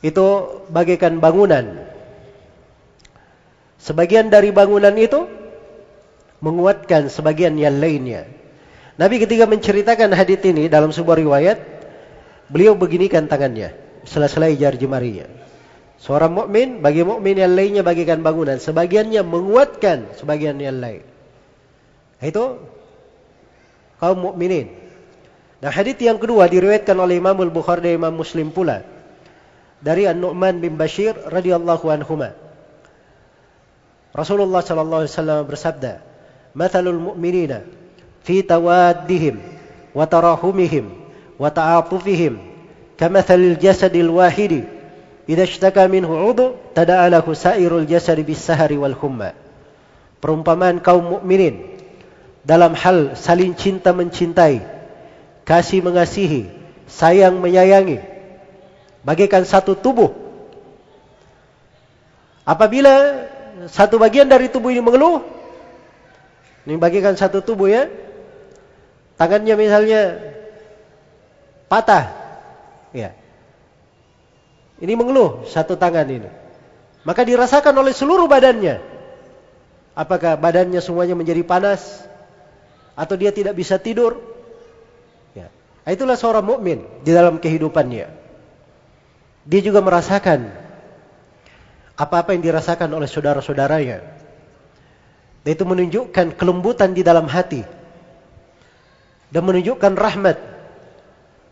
[0.00, 0.26] itu
[0.72, 1.89] bagaikan bangunan.
[3.80, 5.24] Sebagian dari bangunan itu
[6.44, 8.28] menguatkan sebagian yang lainnya.
[9.00, 11.58] Nabi ketika menceritakan hadis ini dalam sebuah riwayat,
[12.52, 13.72] beliau beginikan tangannya,
[14.04, 15.24] sela-sela jari jemarinya.
[16.00, 21.04] Seorang mukmin bagi mukmin yang lainnya bagikan bangunan, sebagiannya menguatkan sebagian yang lain.
[22.20, 22.60] Itu
[24.00, 24.72] kaum mukminin.
[25.60, 28.80] Nah, hadis yang kedua diriwayatkan oleh Imam Al-Bukhari dan Imam Muslim pula
[29.84, 32.32] dari An-Nu'man bin Bashir radhiyallahu anhuma.
[34.10, 35.92] Rasulullah sallallahu alaihi wasallam bersabda,
[36.56, 37.62] "Mathalul mu'minina
[38.26, 39.38] fi tawaddihim
[39.94, 40.90] wa tarahumihim
[41.38, 42.38] wa ta'atufihim
[42.98, 44.66] kamathalil jasadil wahidi."
[45.30, 49.30] Idza ishtaka minhu 'udhu tada'alahu sa'irul jasad bis sahari wal humma.
[50.18, 51.70] Perumpamaan kaum mukminin
[52.42, 54.58] dalam hal saling cinta mencintai,
[55.46, 56.50] kasih mengasihi,
[56.90, 58.02] sayang menyayangi,
[59.06, 60.10] bagaikan satu tubuh.
[62.42, 63.22] Apabila
[63.68, 65.20] satu bagian dari tubuh ini mengeluh,
[66.64, 67.90] ini bagikan satu tubuh ya,
[69.20, 70.00] tangannya misalnya
[71.68, 72.08] patah,
[72.94, 73.12] ya,
[74.80, 76.30] ini mengeluh satu tangan ini.
[77.04, 78.80] Maka dirasakan oleh seluruh badannya.
[79.92, 82.04] Apakah badannya semuanya menjadi panas
[82.96, 84.20] atau dia tidak bisa tidur?
[85.36, 85.52] Ya.
[85.84, 88.08] Itulah seorang mukmin di dalam kehidupannya.
[89.48, 90.52] Dia juga merasakan
[92.00, 94.00] apa-apa yang dirasakan oleh saudara-saudaranya.
[95.44, 97.60] Dan itu menunjukkan kelembutan di dalam hati.
[99.28, 100.36] Dan menunjukkan rahmat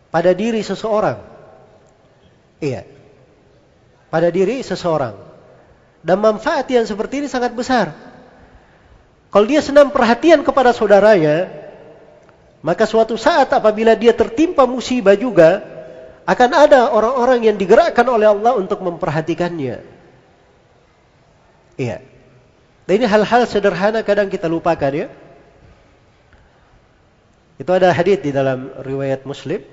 [0.09, 1.21] pada diri seseorang.
[2.59, 2.99] Iya
[4.09, 5.15] pada diri seseorang.
[6.01, 7.93] Dan manfaat yang seperti ini sangat besar.
[9.29, 11.45] Kalau dia senang perhatian kepada saudaranya,
[12.65, 15.61] maka suatu saat apabila dia tertimpa musibah juga,
[16.25, 19.98] akan ada orang-orang yang digerakkan oleh Allah untuk memperhatikannya.
[21.79, 22.03] Iya.
[22.83, 25.07] Dan ini hal-hal sederhana kadang kita lupakan ya.
[27.55, 29.63] Itu ada hadis di dalam riwayat Muslim.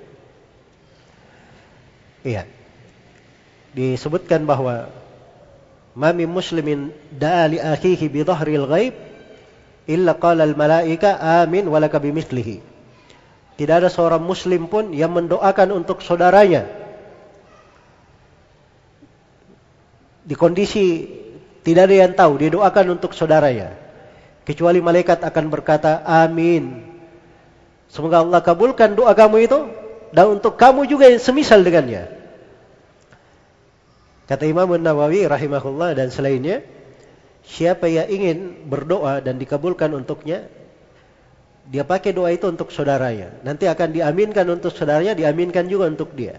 [2.23, 2.47] Iya
[3.77, 4.89] disebutkan bahwa
[5.93, 8.95] mami muslimin da'a li akhihi bi dhahril ghaib
[9.85, 12.65] illa qala al malaika amin walaka bimithlihi.
[13.57, 16.65] Tidak ada seorang muslim pun yang mendoakan untuk saudaranya
[20.25, 21.09] di kondisi
[21.67, 23.75] tidak ada yang tahu, dia doakan untuk saudaranya.
[24.47, 26.79] Kecuali malaikat akan berkata, amin.
[27.91, 29.67] Semoga Allah kabulkan doa kamu itu
[30.15, 32.07] dan untuk kamu juga yang semisal dengannya.
[34.31, 36.63] Kata Imam Nawawi rahimahullah dan selainnya,
[37.43, 40.47] siapa yang ingin berdoa dan dikabulkan untuknya,
[41.67, 43.43] dia pakai doa itu untuk saudaranya.
[43.43, 46.39] Nanti akan diaminkan untuk saudaranya, diaminkan juga untuk dia.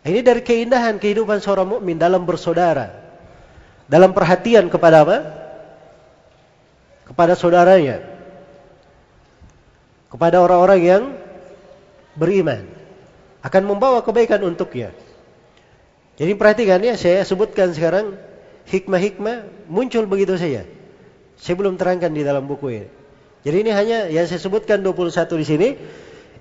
[0.00, 3.03] Ini dari keindahan kehidupan seorang mukmin dalam bersaudara.
[3.84, 5.18] Dalam perhatian kepada apa?
[7.04, 8.00] Kepada saudaranya.
[10.08, 11.02] Kepada orang-orang yang
[12.16, 12.64] beriman.
[13.44, 14.96] Akan membawa kebaikan untuknya.
[16.16, 18.16] Jadi perhatikan ya, saya sebutkan sekarang
[18.70, 20.64] hikmah-hikmah muncul begitu saja.
[21.36, 22.88] Saya belum terangkan di dalam buku ini.
[23.44, 25.68] Jadi ini hanya yang saya sebutkan 21 di sini.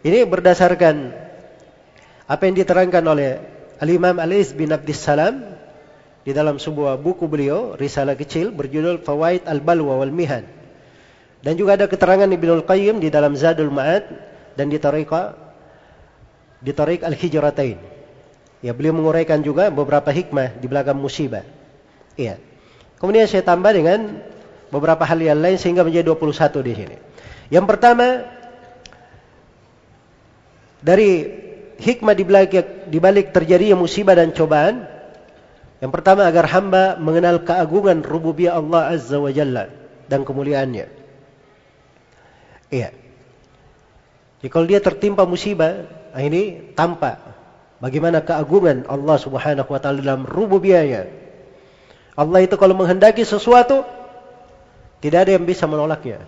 [0.04, 0.96] Ini berdasarkan
[2.24, 3.30] apa yang diterangkan oleh
[3.84, 5.53] Al-Imam Al-Is bin Abdis Salam
[6.24, 10.48] di dalam sebuah buku beliau, risalah kecil berjudul Fawaid Al-Balwa wal Mihan.
[11.44, 14.08] Dan juga ada keterangan Ibnu Qayyim di dalam Zadul Ma'ad
[14.56, 15.36] dan di Tariqah
[16.64, 17.76] di Tariq Al-Hijratain.
[18.64, 21.44] Ya, beliau menguraikan juga beberapa hikmah di belakang musibah.
[22.16, 22.40] Iya.
[22.96, 24.24] Kemudian saya tambah dengan
[24.72, 26.98] beberapa hal yang lain sehingga menjadi 21 di sini.
[27.52, 28.24] Yang pertama
[30.80, 31.28] dari
[31.84, 32.16] hikmah
[32.88, 34.93] di balik terjadinya musibah dan cobaan
[35.84, 39.68] yang pertama agar hamba mengenal keagungan rububiyah Allah Azza wa Jalla
[40.08, 40.88] dan kemuliaannya.
[42.72, 42.96] Iya.
[44.40, 45.84] Jadi kalau dia tertimpa musibah,
[46.16, 47.20] ini tampak
[47.84, 51.04] bagaimana keagungan Allah Subhanahu wa taala dalam rububiyahnya.
[52.16, 53.84] Allah itu kalau menghendaki sesuatu
[55.04, 56.24] tidak ada yang bisa menolaknya.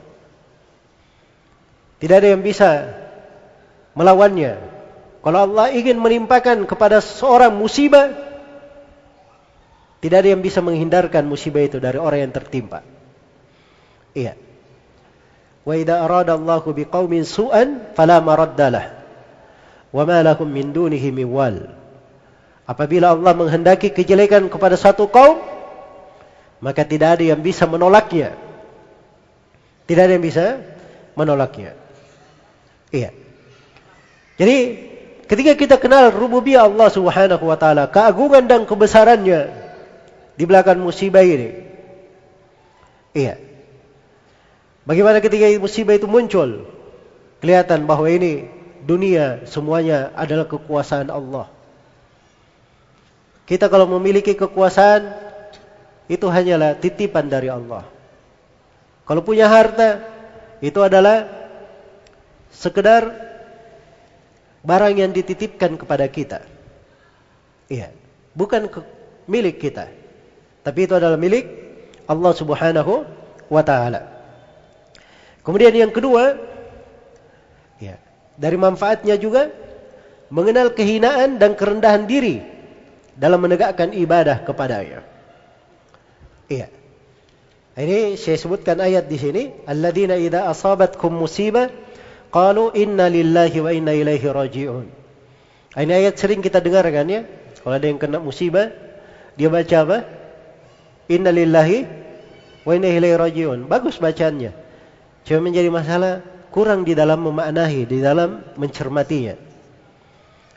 [2.04, 2.92] Tidak ada yang bisa
[3.96, 4.60] melawannya.
[5.24, 8.25] Kalau Allah ingin menimpakan kepada seorang musibah,
[10.06, 12.86] tidak ada yang bisa menghindarkan musibah itu dari orang yang tertimpa.
[14.14, 14.38] Iya.
[15.66, 19.02] Wa idza arada Allahu biqaumin su'an fala maraddalah.
[19.90, 21.58] Wa ma lahum min dunihi min wal.
[22.70, 25.42] Apabila Allah menghendaki kejelekan kepada satu kaum,
[26.62, 28.38] maka tidak ada yang bisa menolaknya.
[29.90, 30.62] Tidak ada yang bisa
[31.18, 31.74] menolaknya.
[32.94, 33.10] Iya.
[34.38, 34.58] Jadi
[35.26, 39.65] ketika kita kenal rububiyah Allah Subhanahu wa taala, keagungan dan kebesarannya,
[40.36, 41.64] di belakang musibah ini.
[43.16, 43.40] Iya.
[44.86, 46.68] Bagaimana ketika musibah itu muncul?
[47.40, 48.48] Kelihatan bahwa ini
[48.86, 51.50] dunia semuanya adalah kekuasaan Allah.
[53.46, 55.10] Kita kalau memiliki kekuasaan
[56.06, 57.86] itu hanyalah titipan dari Allah.
[59.06, 60.02] Kalau punya harta
[60.62, 61.30] itu adalah
[62.50, 63.10] sekedar
[64.66, 66.42] barang yang dititipkan kepada kita.
[67.70, 67.94] Iya,
[68.34, 68.70] bukan
[69.30, 69.90] milik kita.
[70.66, 71.46] Tapi itu adalah milik
[72.10, 73.06] Allah Subhanahu
[73.54, 74.02] wa taala.
[75.46, 76.42] Kemudian yang kedua,
[77.78, 78.02] ya,
[78.34, 79.54] dari manfaatnya juga
[80.34, 82.42] mengenal kehinaan dan kerendahan diri
[83.14, 85.06] dalam menegakkan ibadah kepadanya.
[86.50, 86.74] Iya.
[87.76, 91.70] Ini saya sebutkan ayat di sini, alladzina idza asabatkum musibah
[92.34, 94.88] qalu inna lillahi wa inna ilaihi raji'un.
[95.76, 97.22] Ini ayat sering kita dengar kan ya?
[97.62, 98.72] Kalau ada yang kena musibah,
[99.36, 99.98] dia baca apa?
[101.12, 101.86] Inna lillahi
[102.66, 103.70] wa inna ilaihi rajiun.
[103.70, 104.52] Bagus bacanya.
[105.26, 109.38] Cuma menjadi masalah kurang di dalam memaknahi, di dalam mencermatinya.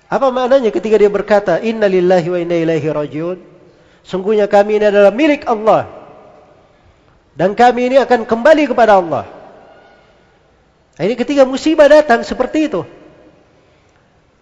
[0.09, 3.39] Apa maknanya ketika dia berkata inna lillahi wa inna ilaihi rajiun?
[4.09, 5.85] Sungguhnya kami ini adalah milik Allah.
[7.37, 9.29] Dan kami ini akan kembali kepada Allah.
[10.99, 12.83] Ini ketika musibah datang seperti itu.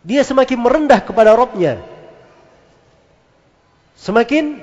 [0.07, 1.83] Dia semakin merendah kepada Robnya.
[3.99, 4.63] Semakin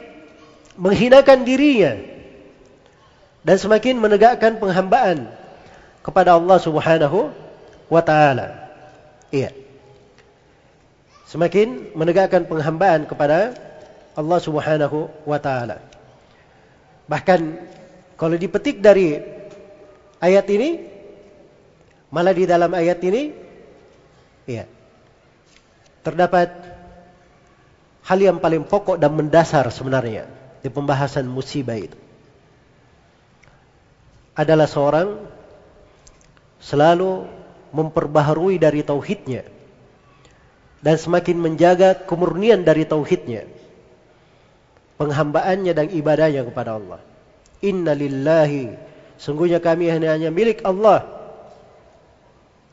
[0.79, 1.99] menghinakan dirinya
[3.43, 5.27] dan semakin menegakkan penghambaan
[6.01, 7.31] kepada Allah Subhanahu
[7.91, 8.71] wa taala.
[9.29, 9.51] Iya.
[11.27, 13.57] Semakin menegakkan penghambaan kepada
[14.13, 15.81] Allah Subhanahu wa taala.
[17.09, 17.39] Bahkan
[18.15, 19.17] kalau dipetik dari
[20.23, 20.69] ayat ini
[22.13, 23.33] malah di dalam ayat ini
[24.45, 24.69] iya
[26.05, 26.53] terdapat
[28.05, 30.29] hal yang paling pokok dan mendasar sebenarnya
[30.63, 31.99] di pembahasan musibah itu.
[34.33, 35.19] Adalah seorang
[36.63, 37.27] selalu
[37.75, 39.43] memperbaharui dari tauhidnya
[40.79, 43.45] dan semakin menjaga kemurnian dari tauhidnya
[44.97, 47.03] penghambaannya dan ibadahnya kepada Allah.
[47.59, 48.71] Inna lillahi
[49.19, 51.03] sungguhnya kami hanya, milik Allah.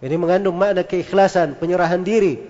[0.00, 2.40] Ini mengandung makna keikhlasan penyerahan diri.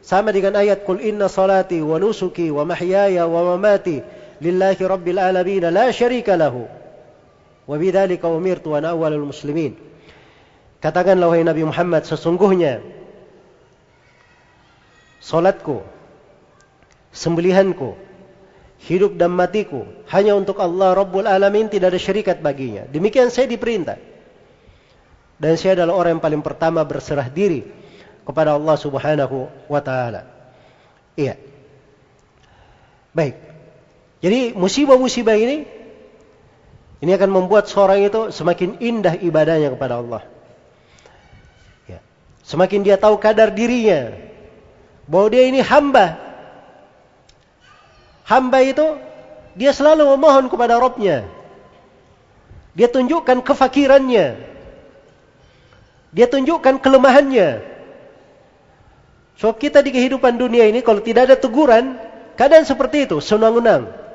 [0.00, 4.00] Sama dengan ayat kul inna salati wa nusuki wa mahyaya wa mamati
[4.40, 6.68] lillahi rabbil alamin la syarika lahu.
[7.66, 9.74] Wa bidzalika umirtu wa awwalul muslimin.
[10.78, 12.78] Katakanlah wahai Nabi Muhammad sesungguhnya
[15.18, 15.82] salatku
[17.10, 17.98] sembelihanku
[18.86, 22.86] hidup dan matiku hanya untuk Allah Rabbul Alamin tidak ada syarikat baginya.
[22.86, 23.98] Demikian saya diperintah.
[25.36, 27.66] Dan saya adalah orang yang paling pertama berserah diri
[28.24, 30.24] kepada Allah Subhanahu wa taala.
[31.18, 31.34] Iya.
[33.16, 33.55] Baik
[34.26, 35.62] jadi musibah-musibah ini
[36.98, 40.26] ini akan membuat seorang itu semakin indah ibadahnya kepada Allah.
[41.86, 42.02] Ya.
[42.42, 44.10] Semakin dia tahu kadar dirinya
[45.06, 46.18] bahwa dia ini hamba.
[48.26, 48.98] Hamba itu
[49.54, 51.22] dia selalu memohon kepada Robnya.
[52.74, 54.42] Dia tunjukkan kefakirannya.
[56.10, 57.62] Dia tunjukkan kelemahannya.
[59.38, 61.94] Sebab kita di kehidupan dunia ini kalau tidak ada teguran,
[62.34, 64.05] keadaan seperti itu, senang-senang.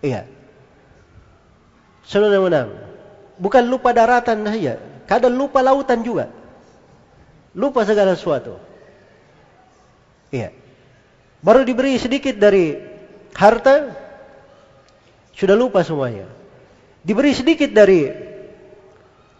[0.00, 0.24] Iya.
[2.04, 2.72] Senang-senang.
[3.40, 4.80] Bukan lupa daratan saja.
[5.08, 6.28] Kadang lupa lautan juga.
[7.56, 8.56] Lupa segala sesuatu.
[10.30, 10.54] Iya.
[11.40, 12.76] Baru diberi sedikit dari
[13.32, 13.96] harta,
[15.32, 16.28] sudah lupa semuanya.
[17.00, 18.12] Diberi sedikit dari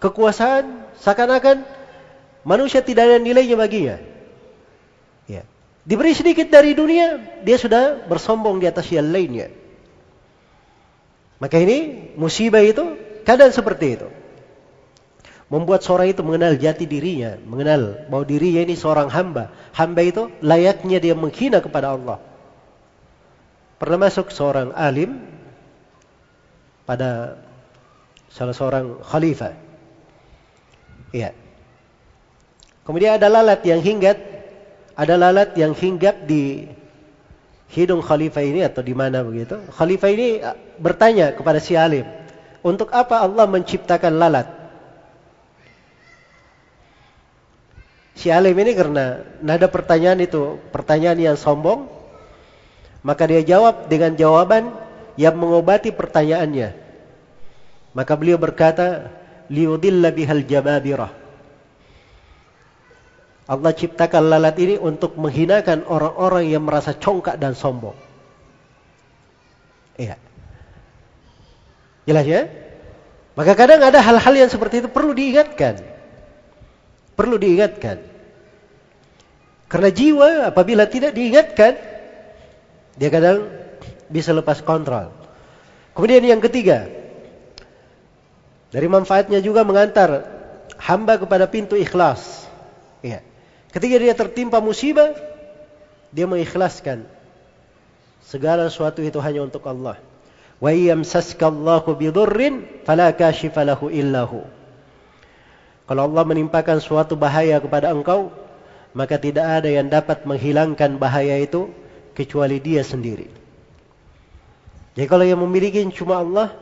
[0.01, 1.61] kekuasaan, seakan-akan
[2.49, 3.97] manusia tidak ada nilainya baginya.
[5.29, 5.45] Ya.
[5.85, 9.60] Diberi sedikit dari dunia, dia sudah bersombong di atas yang lainnya.
[11.41, 14.09] Maka ini musibah itu kadang seperti itu.
[15.51, 19.51] Membuat seorang itu mengenal jati dirinya, mengenal bahwa dirinya ini seorang hamba.
[19.75, 22.23] Hamba itu layaknya dia menghina kepada Allah.
[23.81, 25.19] Pernah masuk seorang alim
[26.87, 27.41] pada
[28.31, 29.57] salah seorang khalifah.
[31.11, 31.35] Iya.
[32.87, 34.31] Kemudian ada lalat yang hinggat
[34.95, 36.69] ada lalat yang hinggap di
[37.71, 39.63] hidung khalifah ini atau di mana begitu.
[39.71, 42.05] Khalifah ini uh, bertanya kepada si alim,
[42.61, 44.47] untuk apa Allah menciptakan lalat?
[48.19, 51.89] Si alim ini karena nada pertanyaan itu pertanyaan yang sombong,
[53.01, 54.77] maka dia jawab dengan jawaban
[55.17, 56.77] yang mengobati pertanyaannya.
[57.97, 59.09] Maka beliau berkata,
[59.49, 61.11] liudilla bihal jababirah.
[63.51, 67.99] Allah ciptakan lalat ini untuk menghinakan orang-orang yang merasa congkak dan sombong.
[69.99, 70.15] Iya.
[72.07, 72.47] Jelas ya?
[73.35, 75.83] Maka kadang ada hal-hal yang seperti itu perlu diingatkan.
[77.19, 77.99] Perlu diingatkan.
[79.67, 81.75] Karena jiwa apabila tidak diingatkan,
[82.95, 83.51] dia kadang
[84.07, 85.11] bisa lepas kontrol.
[85.95, 86.87] Kemudian yang ketiga,
[88.71, 90.23] dari manfaatnya juga mengantar
[90.79, 92.40] hamba kepada pintu ikhlas.
[93.71, 95.15] Ketika dia tertimpa musibah,
[96.11, 97.07] dia mengikhlaskan
[98.27, 99.99] segala sesuatu itu hanya untuk Allah.
[100.59, 104.43] Wa yamsaska Allahu bidurrin fala kashifa lahu illahu.
[105.87, 108.31] Kalau Allah menimpakan suatu bahaya kepada engkau,
[108.95, 111.71] maka tidak ada yang dapat menghilangkan bahaya itu
[112.15, 113.31] kecuali Dia sendiri.
[114.99, 116.55] Jadi kalau yang memiliki cuma Allah,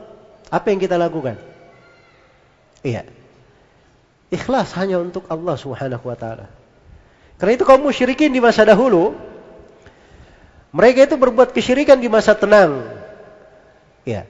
[0.49, 1.37] apa yang kita lakukan?
[2.85, 3.05] Iya.
[4.29, 6.58] Ikhlas hanya untuk Allah Subhanahu wa taala.
[7.39, 9.15] Karena itu kaum musyrikin di masa dahulu,
[10.75, 12.83] mereka itu berbuat kesyirikan di masa tenang.
[14.03, 14.27] Ya.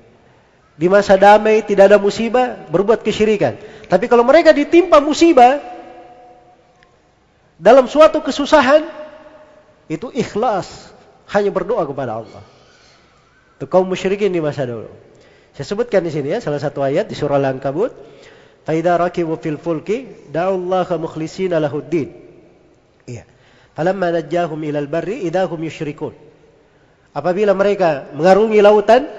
[0.79, 3.59] Di masa damai, tidak ada musibah, berbuat kesyirikan.
[3.89, 5.59] Tapi kalau mereka ditimpa musibah,
[7.59, 8.87] dalam suatu kesusahan,
[9.91, 10.93] itu ikhlas.
[11.29, 12.41] Hanya berdoa kepada Allah.
[13.59, 14.89] Itu kaum musyrikin di masa dulu.
[15.57, 17.91] Saya sebutkan di sini ya, salah satu ayat di surah Al-Ankabut.
[18.63, 22.28] Faidah rakibu fil fulki, da'ullaha mukhlisina lahuddin.
[23.09, 23.23] Iya.
[23.73, 26.13] Falamma najjahum ilal barri idahum yusyrikun.
[27.09, 29.09] Apabila mereka mengarungi lautan,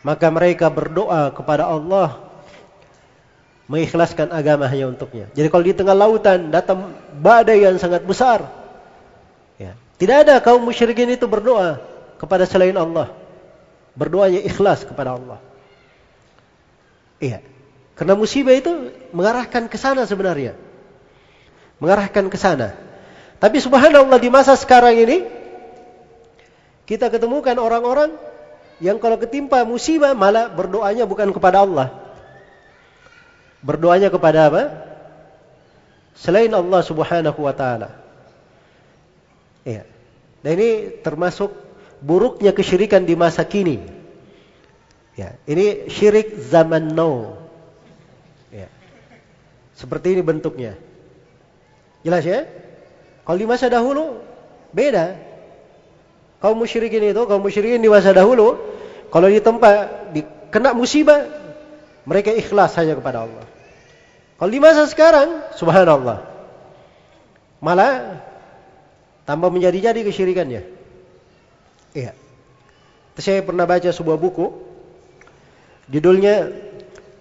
[0.00, 2.24] maka mereka berdoa kepada Allah
[3.68, 5.28] mengikhlaskan agama hanya untuknya.
[5.36, 8.48] Jadi kalau di tengah lautan datang badai yang sangat besar,
[9.60, 11.76] ya, tidak ada kaum musyrikin itu berdoa
[12.16, 13.12] kepada selain Allah.
[13.92, 15.42] Berdoanya ikhlas kepada Allah.
[17.20, 17.44] Iya.
[17.98, 20.54] Karena musibah itu mengarahkan ke sana sebenarnya
[21.78, 22.74] mengarahkan ke sana.
[23.38, 25.18] Tapi subhanallah di masa sekarang ini
[26.88, 28.14] kita ketemukan orang-orang
[28.82, 31.88] yang kalau ketimpa musibah malah berdoanya bukan kepada Allah.
[33.62, 34.62] Berdoanya kepada apa?
[36.14, 37.94] Selain Allah Subhanahu wa taala.
[39.66, 39.86] Iya.
[40.42, 41.50] Dan ini termasuk
[41.98, 43.82] buruknya kesyirikan di masa kini.
[45.18, 47.34] Ya, ini syirik zaman now.
[48.54, 48.70] Ya.
[49.74, 50.78] Seperti ini bentuknya.
[52.08, 52.48] Jelas ya?
[53.28, 54.24] Kalau di masa dahulu
[54.72, 55.20] beda.
[56.40, 58.56] Kaum musyrikin itu, kaum musyrikin di masa dahulu,
[59.12, 61.28] kalau di tempat di kena musibah,
[62.08, 63.44] mereka ikhlas hanya kepada Allah.
[64.40, 66.24] Kalau di masa sekarang, subhanallah.
[67.60, 68.24] Malah
[69.28, 70.62] tambah menjadi-jadi kesyirikannya.
[71.92, 72.16] Iya.
[73.18, 74.46] Saya pernah baca sebuah buku
[75.90, 76.54] judulnya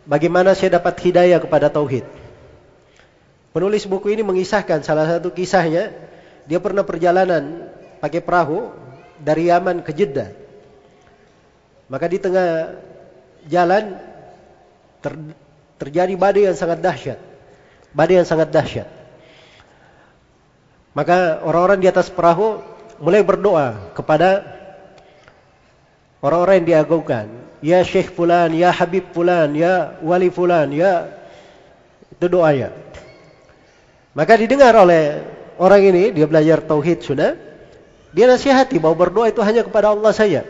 [0.08, 2.08] Bagaimana saya dapat hidayah kepada tauhid.
[3.58, 5.90] Penulis buku ini mengisahkan salah satu kisahnya,
[6.46, 7.66] dia pernah perjalanan
[7.98, 8.70] pakai perahu
[9.18, 10.30] dari Yaman ke Jeddah.
[11.90, 12.78] Maka di tengah
[13.50, 13.98] jalan
[15.02, 15.18] ter,
[15.82, 17.18] terjadi badai yang sangat dahsyat.
[17.98, 18.86] Badai yang sangat dahsyat.
[20.94, 22.62] Maka orang-orang di atas perahu
[23.02, 24.46] mulai berdoa kepada
[26.22, 27.26] orang-orang yang diagungkan.
[27.66, 31.10] Ya Syekh Fulan, Ya Habib Fulan, Ya Wali Fulan, Ya...
[32.14, 32.86] Itu doanya.
[34.18, 35.22] Maka didengar oleh
[35.62, 37.38] orang ini, dia belajar tauhid sudah.
[38.18, 40.42] Dia nasihati bahwa berdoa itu hanya kepada Allah saja.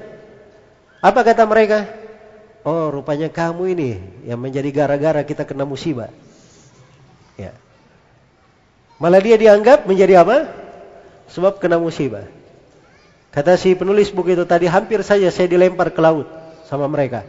[1.04, 1.84] Apa kata mereka?
[2.64, 3.92] Oh, rupanya kamu ini
[4.24, 6.08] yang menjadi gara-gara kita kena musibah.
[7.36, 7.52] Ya.
[9.04, 10.48] Malah dia dianggap menjadi apa?
[11.36, 12.24] Sebab kena musibah.
[13.36, 16.32] Kata si penulis buku itu tadi hampir saja saya dilempar ke laut
[16.72, 17.28] sama mereka.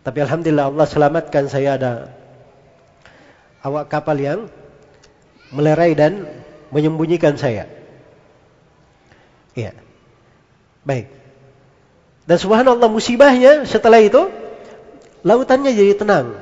[0.00, 1.92] Tapi alhamdulillah Allah selamatkan saya ada
[3.60, 4.48] awak kapal yang
[5.50, 6.26] melerai dan
[6.70, 7.66] menyembunyikan saya.
[9.54, 9.74] Iya.
[10.86, 11.10] Baik.
[12.24, 14.30] Dan subhanallah musibahnya setelah itu
[15.26, 16.38] lautannya jadi tenang.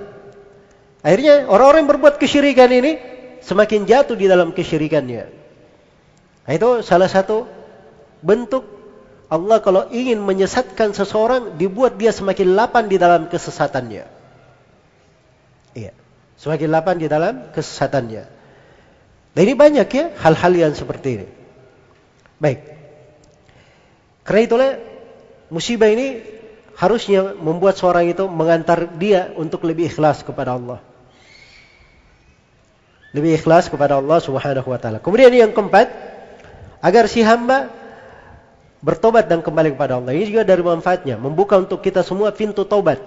[1.00, 3.00] Akhirnya orang-orang yang berbuat kesyirikan ini
[3.40, 5.24] semakin jatuh di dalam kesyirikannya.
[6.44, 7.48] Nah, itu salah satu
[8.20, 8.64] bentuk
[9.28, 14.04] Allah kalau ingin menyesatkan seseorang dibuat dia semakin lapan di dalam kesesatannya.
[15.76, 15.92] Iya.
[16.40, 18.37] Semakin lapan di dalam kesesatannya.
[19.38, 21.26] Dan ini banyak ya hal-hal yang seperti ini.
[22.42, 22.58] Baik.
[24.26, 24.70] Karena itulah
[25.46, 26.18] musibah ini
[26.74, 30.82] harusnya membuat seorang itu mengantar dia untuk lebih ikhlas kepada Allah.
[33.14, 34.98] Lebih ikhlas kepada Allah Subhanahu wa taala.
[34.98, 35.86] Kemudian yang keempat,
[36.82, 37.70] agar si hamba
[38.82, 40.18] bertobat dan kembali kepada Allah.
[40.18, 42.98] Ini juga dari manfaatnya, membuka untuk kita semua pintu taubat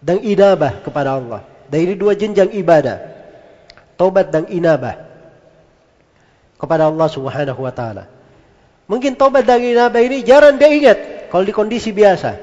[0.00, 1.44] dan inabah kepada Allah.
[1.68, 2.96] Dan ini dua jenjang ibadah.
[4.00, 5.07] Taubat dan inabah
[6.58, 8.10] kepada Allah Subhanahu wa taala.
[8.90, 10.98] Mungkin taubat dan inabah ini jarang dia ingat
[11.30, 12.34] kalau di kondisi biasa.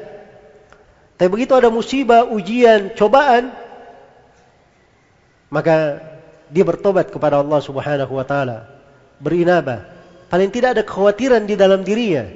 [1.16, 3.52] Tapi begitu ada musibah, ujian, cobaan,
[5.52, 6.00] maka
[6.52, 8.72] dia bertobat kepada Allah Subhanahu wa taala,
[9.20, 9.92] berinabah.
[10.32, 12.28] Paling tidak ada kekhawatiran di dalam dirinya.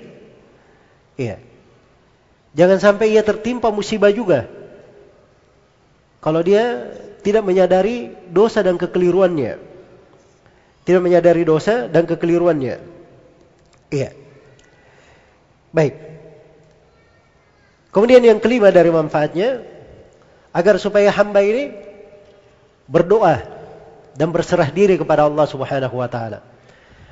[1.19, 1.43] Iya.
[2.55, 4.49] Jangan sampai ia tertimpa musibah juga.
[6.19, 9.68] Kalau dia tidak menyadari dosa dan kekeliruannya
[10.83, 12.75] tidak menyadari dosa dan kekeliruannya.
[13.89, 14.09] Iya.
[15.73, 15.93] Baik.
[17.89, 19.65] Kemudian yang kelima dari manfaatnya
[20.53, 21.73] agar supaya hamba ini
[22.85, 23.41] berdoa
[24.17, 26.41] dan berserah diri kepada Allah Subhanahu wa taala.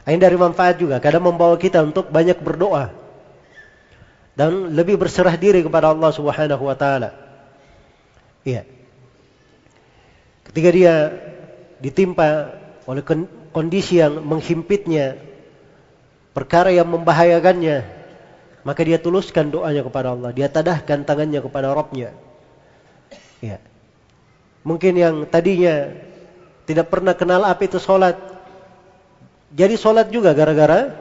[0.07, 2.93] Ini dari manfaat juga kadang membawa kita untuk banyak berdoa
[4.38, 7.09] dan lebih berserah diri kepada Allah Subhanahu wa taala.
[8.45, 8.63] Iya.
[10.47, 10.95] Ketika dia
[11.82, 12.53] ditimpa
[12.88, 13.03] oleh
[13.58, 15.18] kondisi yang menghimpitnya,
[16.38, 17.82] perkara yang membahayakannya,
[18.62, 20.30] maka dia tuluskan doanya kepada Allah.
[20.30, 22.14] Dia tadahkan tangannya kepada Rabbnya.
[23.41, 23.58] Ya.
[24.62, 25.89] Mungkin yang tadinya
[26.70, 28.14] tidak pernah kenal apa itu sholat,
[29.49, 30.93] jadi sholat juga gara-gara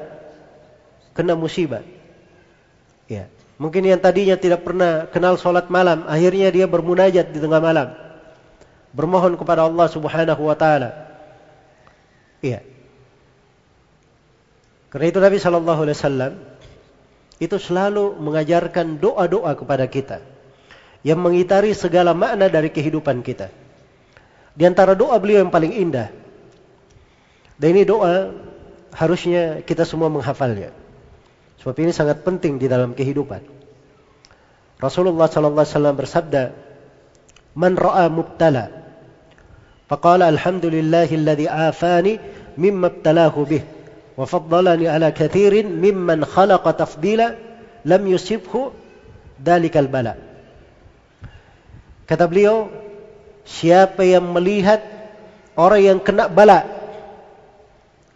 [1.13, 1.85] kena musibah.
[3.05, 3.29] Ya.
[3.61, 7.93] Mungkin yang tadinya tidak pernah kenal sholat malam, akhirnya dia bermunajat di tengah malam.
[8.97, 11.06] Bermohon kepada Allah subhanahu wa ta'ala.
[12.47, 12.61] Iya.
[14.87, 16.33] Karena itu Nabi Shallallahu Alaihi Wasallam
[17.43, 20.23] itu selalu mengajarkan doa-doa kepada kita
[21.03, 23.51] yang mengitari segala makna dari kehidupan kita.
[24.57, 26.09] Di antara doa beliau yang paling indah.
[27.61, 28.33] Dan ini doa
[28.97, 30.73] harusnya kita semua menghafalnya.
[31.61, 33.45] Sebab ini sangat penting di dalam kehidupan.
[34.81, 36.43] Rasulullah Shallallahu alaihi wasallam bersabda,
[37.57, 38.87] "Man ra'a mubtala
[39.89, 42.21] faqala alhamdulillahilladzi afani
[42.58, 43.62] مما ابتلاه به
[44.18, 47.36] وفضلني على كثير ممن خلق تفضيلا
[47.86, 48.72] لم يصبه
[49.46, 50.18] ذلك البلاء
[52.12, 52.68] Kata beliau,
[53.48, 54.84] siapa yang melihat
[55.56, 56.68] orang yang kena bala,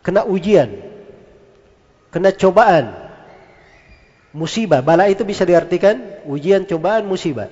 [0.03, 0.67] kena ujian,
[2.11, 2.91] kena cobaan,
[4.35, 4.83] musibah.
[4.83, 7.47] Bala itu bisa diartikan ujian, cobaan, musibah.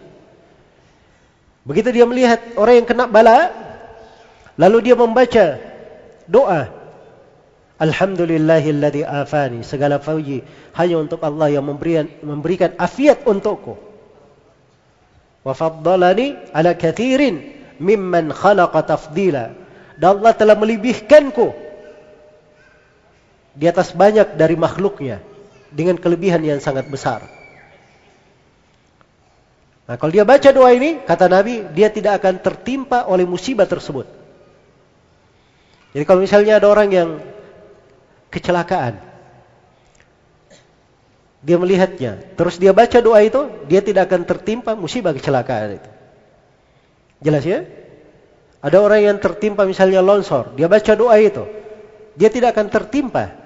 [1.64, 3.64] Begitu dia melihat orang yang kena bala,
[4.54, 5.58] Lalu dia membaca
[6.30, 6.70] doa.
[7.79, 9.63] Alhamdulillahilladzi afani.
[9.63, 10.43] Segala puji
[10.75, 13.79] hanya untuk Allah yang memberikan, memberikan afiat untukku.
[15.47, 19.55] Wa faddalani ala kathirin mimman khalaqa tafdila.
[19.99, 21.55] Dan Allah telah melebihkanku
[23.55, 25.23] di atas banyak dari makhluknya
[25.71, 27.27] dengan kelebihan yang sangat besar.
[29.89, 34.05] Nah, kalau dia baca doa ini, kata Nabi, dia tidak akan tertimpa oleh musibah tersebut.
[35.97, 37.09] Jadi kalau misalnya ada orang yang
[38.29, 39.01] kecelakaan,
[41.39, 45.91] dia melihatnya, terus dia baca doa itu, dia tidak akan tertimpa musibah kecelakaan itu.
[47.23, 47.63] Jelas ya?
[48.59, 51.47] Ada orang yang tertimpa misalnya longsor, dia baca doa itu,
[52.19, 53.39] dia tidak akan tertimpa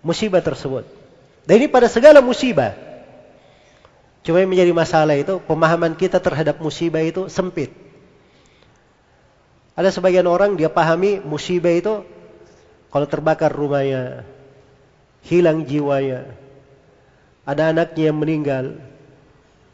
[0.00, 0.88] musibah tersebut.
[1.44, 2.74] Dan ini pada segala musibah.
[4.26, 7.70] Cuma yang menjadi masalah itu pemahaman kita terhadap musibah itu sempit.
[9.78, 12.02] Ada sebagian orang dia pahami musibah itu
[12.96, 14.24] kalau terbakar rumahnya,
[15.28, 16.32] hilang jiwanya,
[17.44, 18.80] ada anaknya yang meninggal,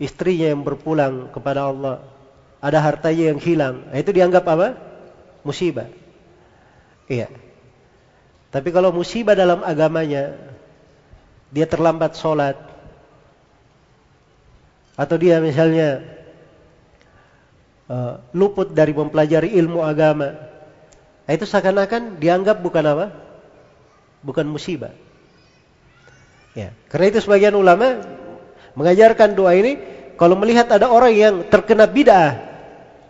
[0.02, 2.02] istrinya yang berpulang kepada Allah,
[2.58, 3.86] ada hartanya yang hilang.
[3.86, 4.74] Nah, itu dianggap apa?
[5.46, 5.86] Musibah.
[7.06, 7.30] Iya.
[8.50, 10.34] Tapi kalau musibah dalam agamanya,
[11.54, 12.58] dia terlambat sholat,
[14.98, 16.02] atau dia misalnya
[17.86, 20.51] uh, luput dari mempelajari ilmu agama.
[21.30, 23.06] Itu seakan-akan dianggap bukan apa?
[24.22, 24.94] Bukan musibah.
[26.52, 28.02] Ya, karena itu sebagian ulama
[28.76, 29.80] mengajarkan doa ini
[30.20, 32.36] kalau melihat ada orang yang terkena bid'ah,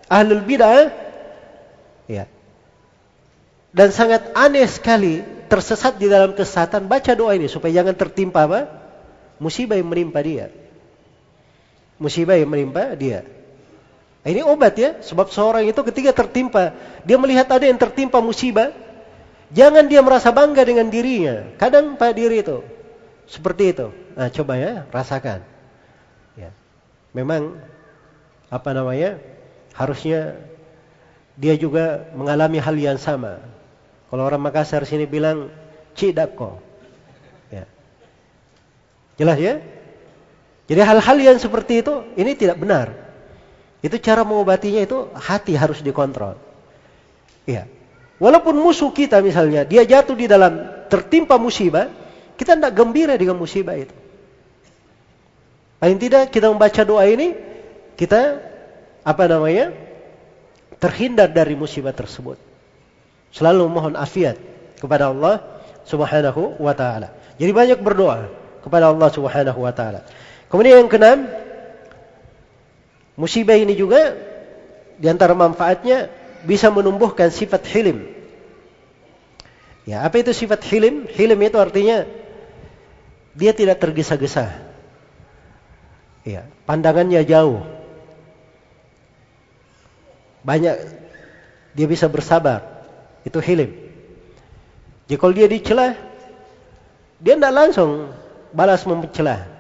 [0.07, 0.95] ahlul bid'ah,
[2.07, 2.31] ya.
[3.73, 8.69] Dan sangat aneh sekali tersesat di dalam kesesatan, baca doa ini supaya jangan tertimpa apa?
[9.43, 10.53] Musibah yang menimpa dia.
[11.99, 13.27] Musibah yang menimpa dia.
[14.23, 16.71] Nah, ini obat ya, sebab seorang itu ketika tertimpa,
[17.03, 18.71] dia melihat ada yang tertimpa musibah,
[19.51, 21.51] jangan dia merasa bangga dengan dirinya.
[21.59, 22.63] Kadang pada diri itu
[23.27, 23.91] seperti itu.
[24.15, 25.43] Nah, coba ya, rasakan.
[26.39, 26.55] Ya.
[27.11, 27.59] Memang
[28.47, 29.19] apa namanya?
[29.75, 30.39] Harusnya
[31.35, 33.43] dia juga mengalami hal yang sama.
[34.07, 35.51] Kalau orang Makassar sini bilang
[35.99, 36.63] cidako.
[37.51, 37.67] Ya.
[39.19, 39.59] Jelas ya?
[40.71, 43.02] Jadi hal-hal yang seperti itu ini tidak benar.
[43.83, 46.39] Itu cara mengobatinya itu hati harus dikontrol.
[47.45, 47.67] Iya.
[48.23, 51.91] Walaupun musuh kita misalnya, dia jatuh di dalam tertimpa musibah,
[52.39, 53.95] kita tidak gembira dengan musibah itu.
[55.83, 57.35] Paling tidak kita membaca doa ini,
[57.99, 58.39] kita
[59.03, 59.75] apa namanya?
[60.83, 62.35] terhindar dari musibah tersebut.
[63.31, 64.35] Selalu mohon afiat
[64.83, 65.39] kepada Allah
[65.87, 67.15] Subhanahu wa taala.
[67.39, 68.27] Jadi banyak berdoa
[68.67, 70.03] kepada Allah Subhanahu wa taala.
[70.51, 71.31] Kemudian yang keenam,
[73.23, 74.19] Musibah ini juga
[74.99, 76.11] di antara manfaatnya
[76.43, 78.11] bisa menumbuhkan sifat hilim.
[79.87, 81.07] Ya, apa itu sifat hilim?
[81.07, 82.03] Hilim itu artinya
[83.31, 84.51] dia tidak tergesa-gesa.
[86.27, 87.63] Ya, pandangannya jauh.
[90.43, 90.75] Banyak
[91.79, 92.67] dia bisa bersabar.
[93.23, 93.71] Itu hilim.
[95.07, 95.95] Jika dia dicela,
[97.23, 98.11] dia tidak langsung
[98.51, 99.52] balas mencela.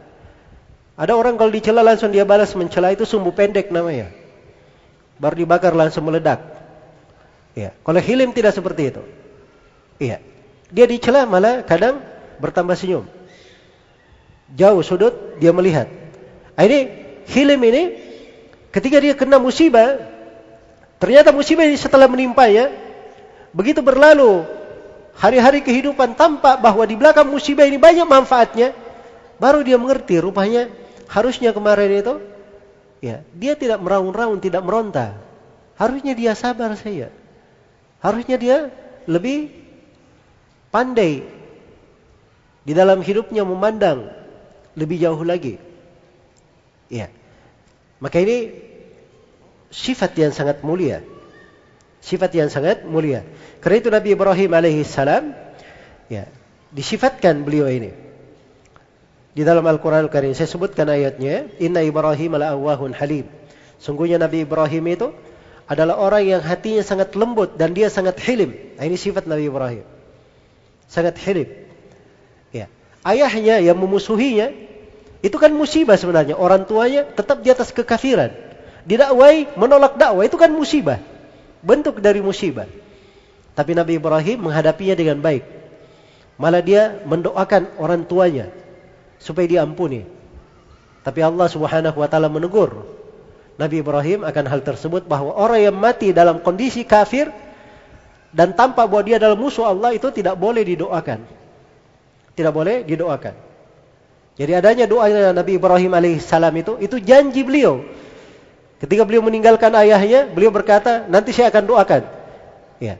[0.93, 4.13] Ada orang kalau dicela langsung dia balas mencela itu sumbu pendek namanya.
[5.17, 6.45] Baru dibakar langsung meledak.
[7.57, 7.73] Ya.
[7.81, 9.03] Kalau hilim tidak seperti itu.
[9.97, 10.21] Iya.
[10.69, 12.01] Dia dicela malah kadang
[12.41, 13.09] bertambah senyum.
[14.53, 15.89] Jauh sudut dia melihat.
[16.53, 16.79] Nah, ini
[17.25, 17.83] hilim ini
[18.69, 19.97] ketika dia kena musibah,
[21.01, 22.69] ternyata musibah ini setelah menimpanya,
[23.57, 24.45] begitu berlalu
[25.17, 28.77] hari-hari kehidupan tampak bahwa di belakang musibah ini banyak manfaatnya,
[29.41, 30.82] baru dia mengerti rupanya
[31.13, 32.15] Harusnya kemarin itu
[33.05, 35.21] ya, dia tidak meraung-raung, tidak meronta.
[35.77, 37.13] Harusnya dia sabar saya.
[38.01, 38.73] Harusnya dia
[39.05, 39.53] lebih
[40.73, 41.21] pandai
[42.65, 44.09] di dalam hidupnya memandang
[44.73, 45.61] lebih jauh lagi.
[46.89, 47.13] Ya.
[48.01, 48.57] Maka ini
[49.69, 51.05] sifat yang sangat mulia.
[52.01, 53.21] Sifat yang sangat mulia.
[53.61, 55.37] Karena itu Nabi Ibrahim alaihissalam
[56.09, 56.25] ya,
[56.73, 58.02] disifatkan beliau ini.
[59.33, 63.25] Di dalam Al-Quran Al-Karim saya sebutkan ayatnya, Inna Ibrahim awahun halim.
[63.81, 65.09] Sungguhnya Nabi Ibrahim itu
[65.65, 68.53] adalah orang yang hatinya sangat lembut dan dia sangat hilim.
[68.77, 69.85] Nah, ini sifat Nabi Ibrahim.
[70.85, 71.49] Sangat hilim.
[72.53, 72.69] Ya.
[73.01, 74.53] Ayahnya yang memusuhinya
[75.25, 76.37] itu kan musibah sebenarnya.
[76.37, 78.37] Orang tuanya tetap di atas kekafiran.
[78.85, 81.01] Didakwai, menolak dakwah itu kan musibah.
[81.65, 82.69] Bentuk dari musibah.
[83.57, 85.49] Tapi Nabi Ibrahim menghadapinya dengan baik.
[86.37, 88.53] Malah dia mendoakan orang tuanya
[89.23, 90.03] supaya diampuni.
[91.07, 92.83] Tapi Allah Subhanahu wa taala menegur
[93.55, 97.31] Nabi Ibrahim akan hal tersebut bahwa orang yang mati dalam kondisi kafir
[98.35, 101.23] dan tampak bahwa dia adalah musuh Allah itu tidak boleh didoakan.
[102.35, 103.35] Tidak boleh didoakan.
[104.33, 107.85] Jadi adanya doa Nabi Ibrahim alaihissalam itu itu janji beliau.
[108.83, 112.03] Ketika beliau meninggalkan ayahnya, beliau berkata, nanti saya akan doakan.
[112.83, 112.99] Ya.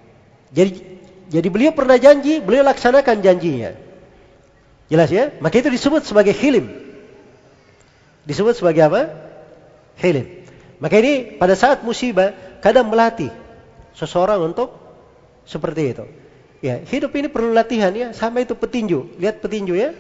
[0.55, 0.79] Jadi
[1.33, 3.73] jadi beliau pernah janji, beliau laksanakan janjinya.
[4.93, 5.33] Jelas ya?
[5.41, 6.69] Maka itu disebut sebagai hilim.
[8.29, 9.09] Disebut sebagai apa?
[9.97, 10.45] Hilim.
[10.85, 13.33] Maka ini pada saat musibah kadang melatih
[13.97, 14.69] seseorang untuk
[15.49, 16.05] seperti itu.
[16.61, 19.17] Ya, hidup ini perlu latihan ya, sama itu petinju.
[19.17, 19.97] Lihat petinju ya.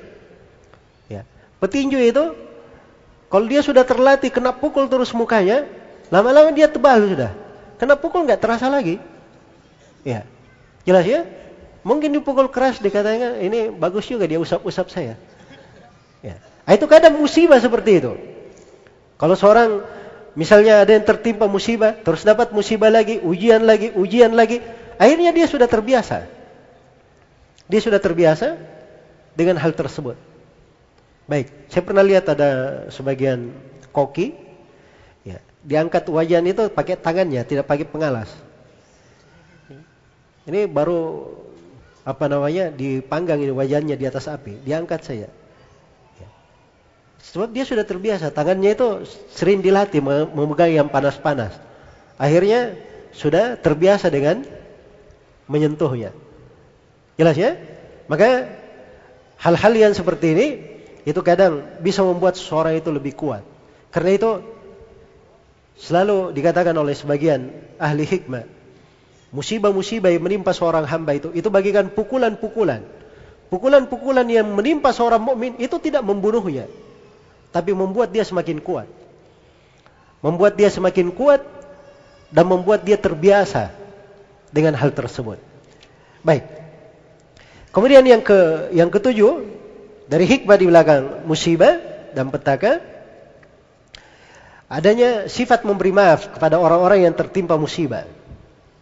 [1.09, 1.25] Ya.
[1.57, 2.37] Petinju itu
[3.33, 5.65] kalau dia sudah terlatih kena pukul terus mukanya,
[6.13, 7.33] lama-lama dia tebal sudah.
[7.81, 9.01] Kena pukul nggak terasa lagi.
[10.05, 10.29] Ya.
[10.85, 11.25] Jelas ya?
[11.83, 15.19] Mungkin dipukul keras dikatakan ini bagus juga dia usap-usap saya.
[16.23, 16.39] Ya.
[16.63, 18.13] Nah, itu kadang musibah seperti itu.
[19.19, 19.83] Kalau seorang
[20.39, 24.63] misalnya ada yang tertimpa musibah, terus dapat musibah lagi, ujian lagi, ujian lagi,
[24.95, 26.27] akhirnya dia sudah terbiasa.
[27.67, 28.55] Dia sudah terbiasa
[29.35, 30.15] dengan hal tersebut.
[31.27, 32.51] Baik, saya pernah lihat ada
[32.95, 33.51] sebagian
[33.91, 34.35] koki,
[35.27, 38.31] ya, diangkat wajan itu pakai tangannya, tidak pakai pengalas.
[40.43, 41.31] Ini baru
[42.03, 45.29] apa namanya dipanggang ini wajahnya di atas api, diangkat saya.
[46.19, 46.29] Ya.
[47.23, 50.03] Sebab dia sudah terbiasa, tangannya itu sering dilatih
[50.35, 51.55] memegang yang panas-panas.
[52.19, 52.75] Akhirnya
[53.15, 54.43] sudah terbiasa dengan
[55.47, 56.11] menyentuhnya.
[57.15, 57.55] Jelas ya?
[58.11, 58.51] Maka
[59.39, 60.47] hal-hal yang seperti ini
[61.03, 63.43] itu kadang bisa membuat seseorang itu lebih kuat.
[63.95, 64.31] Karena itu
[65.79, 68.47] selalu dikatakan oleh sebagian ahli hikmah,
[69.33, 72.85] musibah-musibah yang menimpa seorang hamba itu itu bagikan pukulan-pukulan.
[73.49, 76.69] Pukulan-pukulan yang menimpa seorang mukmin itu tidak membunuhnya,
[77.53, 78.89] tapi membuat dia semakin kuat.
[80.25, 81.45] Membuat dia semakin kuat
[82.33, 83.75] dan membuat dia terbiasa
[84.49, 85.37] dengan hal tersebut.
[86.25, 86.49] Baik.
[87.73, 89.45] Kemudian yang ke yang ketujuh
[90.09, 91.77] dari hikmah di belakang musibah
[92.13, 92.81] dan petaka
[94.73, 98.09] adanya sifat memberi maaf kepada orang-orang yang tertimpa musibah.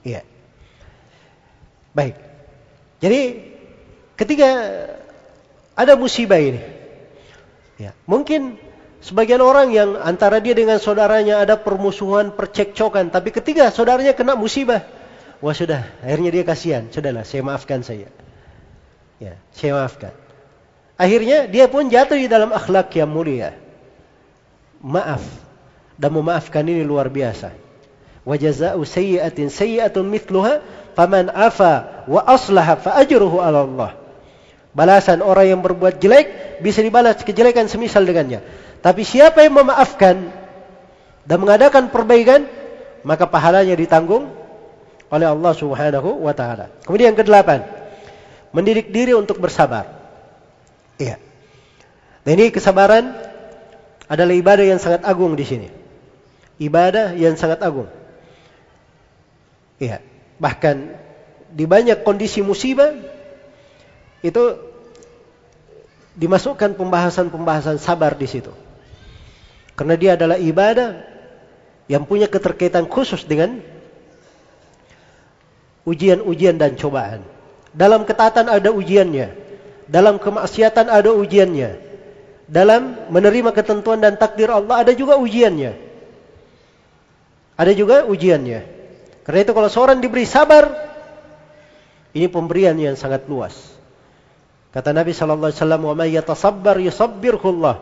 [0.06, 0.29] Iya.
[1.96, 2.14] Baik.
[3.00, 3.20] Jadi
[4.14, 4.48] ketika
[5.74, 6.60] ada musibah ini,
[7.80, 8.60] ya, mungkin
[9.00, 14.84] sebagian orang yang antara dia dengan saudaranya ada permusuhan, percekcokan, tapi ketika saudaranya kena musibah,
[15.40, 18.12] wah sudah, akhirnya dia kasihan, sudahlah, saya maafkan saya.
[19.20, 20.12] Ya, saya maafkan.
[21.00, 23.56] Akhirnya dia pun jatuh di dalam akhlak yang mulia.
[24.84, 25.24] Maaf.
[25.96, 27.52] Dan memaafkan ini luar biasa.
[28.24, 30.60] Wa jaza'u sayyi'atin sayyi'atun mithluha
[30.94, 33.90] faman afa wa aslaha fa ajruhu 'ala Allah.
[34.70, 38.42] Balasan orang yang berbuat jelek bisa dibalas kejelekan semisal dengannya.
[38.80, 40.30] Tapi siapa yang memaafkan
[41.26, 42.46] dan mengadakan perbaikan,
[43.02, 44.30] maka pahalanya ditanggung
[45.10, 46.70] oleh Allah Subhanahu wa taala.
[46.86, 47.66] Kemudian yang kedelapan,
[48.54, 49.90] mendidik diri untuk bersabar.
[51.02, 51.18] Iya.
[52.22, 53.10] Dan ini kesabaran
[54.06, 55.68] adalah ibadah yang sangat agung di sini.
[56.60, 57.88] Ibadah yang sangat agung.
[59.80, 60.04] Iya.
[60.40, 60.76] Bahkan
[61.52, 62.96] di banyak kondisi musibah
[64.24, 64.42] itu
[66.16, 68.50] dimasukkan pembahasan-pembahasan sabar di situ.
[69.76, 71.04] Karena dia adalah ibadah
[71.86, 73.60] yang punya keterkaitan khusus dengan
[75.84, 77.20] ujian-ujian dan cobaan.
[77.70, 79.36] Dalam ketaatan ada ujiannya.
[79.90, 81.80] Dalam kemaksiatan ada ujiannya.
[82.50, 85.74] Dalam menerima ketentuan dan takdir Allah ada juga ujiannya.
[87.54, 88.79] Ada juga ujiannya.
[89.24, 90.68] Karena itu kalau seorang diberi sabar,
[92.16, 93.54] ini pemberian yang sangat luas.
[94.70, 97.76] Kata Nabi sallallahu alaihi wasallam, "Wa may yatasabbar yusabbirhu Allah,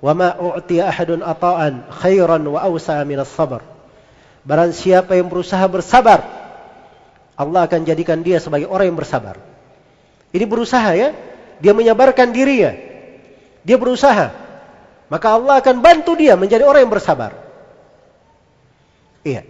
[0.00, 3.64] wa ma u'tiya ahadun ata'an khairan wa awsa'a min as-sabr."
[4.44, 6.24] Barang siapa yang berusaha bersabar,
[7.36, 9.40] Allah akan jadikan dia sebagai orang yang bersabar.
[10.32, 11.12] Ini berusaha ya.
[11.60, 12.72] Dia menyabarkan dirinya.
[13.64, 14.32] Dia berusaha.
[15.12, 17.36] Maka Allah akan bantu dia menjadi orang yang bersabar.
[19.26, 19.44] Iya.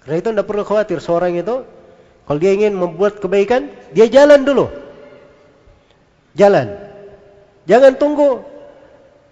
[0.00, 1.64] Karena itu tidak perlu khawatir seorang itu
[2.30, 4.70] kalau dia ingin membuat kebaikan, dia jalan dulu.
[6.38, 6.78] Jalan.
[7.66, 8.46] Jangan tunggu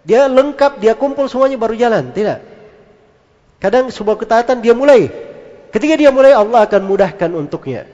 [0.03, 2.43] dia lengkap, dia kumpul semuanya baru jalan, tidak.
[3.63, 5.11] Kadang sebuah ketaatan dia mulai.
[5.71, 7.87] Ketika dia mulai Allah akan mudahkan untuknya.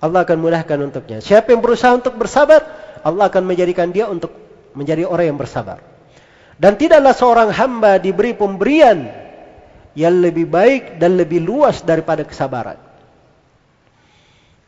[0.00, 1.20] Allah akan mudahkan untuknya.
[1.20, 2.64] Siapa yang berusaha untuk bersabar,
[3.04, 4.32] Allah akan menjadikan dia untuk
[4.72, 5.80] menjadi orang yang bersabar.
[6.56, 9.25] Dan tidaklah seorang hamba diberi pemberian
[9.96, 12.76] yang lebih baik dan lebih luas daripada kesabaran.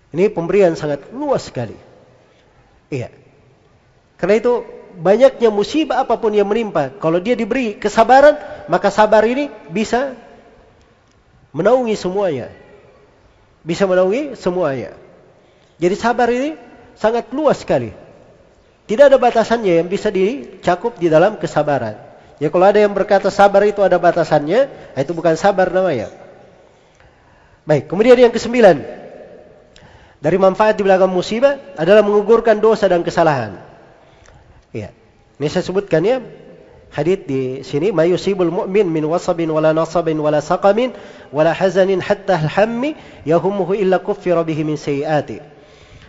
[0.08, 1.76] Ini pemberian sangat luas sekali.
[2.88, 3.12] Iya.
[4.16, 4.64] Karena itu
[4.96, 8.40] banyaknya musibah apa pun yang menimpa, kalau dia diberi kesabaran,
[8.72, 10.16] maka sabar ini bisa
[11.52, 12.48] menaungi semuanya.
[13.60, 14.96] Bisa menaungi semuanya.
[15.76, 16.56] Jadi sabar ini
[16.96, 17.92] sangat luas sekali.
[18.88, 22.07] Tidak ada batasannya yang bisa dicakup di dalam kesabaran.
[22.38, 26.10] Ya kalau ada yang berkata sabar itu ada batasannya, itu bukan sabar namanya.
[27.66, 28.80] Baik, kemudian yang kesembilan.
[30.18, 33.58] Dari manfaat di belakang musibah adalah mengugurkan dosa dan kesalahan.
[34.74, 34.90] Ya.
[35.38, 36.18] Ini saya sebutkan ya.
[36.88, 40.96] Hadith di sini, "Mayusibul mu'min min wasabin wala nasabin wala saqamin
[41.30, 42.96] wala hazanin hatta al-hammi
[43.28, 45.38] yahumuhu illa kuffira bihi min sayiati."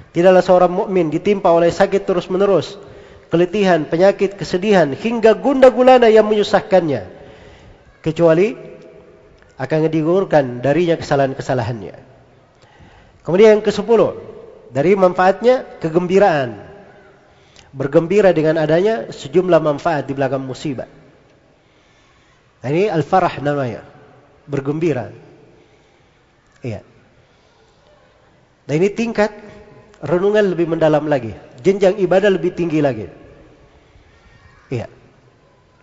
[0.09, 2.81] Tidaklah seorang mukmin ditimpa oleh sakit terus-menerus,
[3.29, 7.07] keletihan, penyakit, kesedihan, hingga gunda gulana yang menyusahkannya.
[8.01, 8.57] Kecuali
[9.59, 11.95] akan digugurkan darinya kesalahan-kesalahannya.
[13.23, 14.17] Kemudian yang ke sepuluh,
[14.73, 16.69] dari manfaatnya kegembiraan.
[17.69, 20.89] Bergembira dengan adanya sejumlah manfaat di belakang musibah.
[22.59, 23.85] Nah, ini al-farah namanya.
[24.49, 25.13] Bergembira.
[26.65, 26.81] Iya.
[28.69, 29.33] Nah ini tingkat
[30.05, 31.33] renungan lebih mendalam lagi,
[31.65, 33.09] jenjang ibadah lebih tinggi lagi.
[34.69, 34.87] Iya.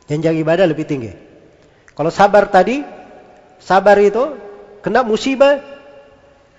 [0.07, 1.13] Jenjang ibadah lebih tinggi.
[1.93, 2.87] Kalau sabar tadi,
[3.59, 4.39] sabar itu
[4.81, 5.59] kena musibah,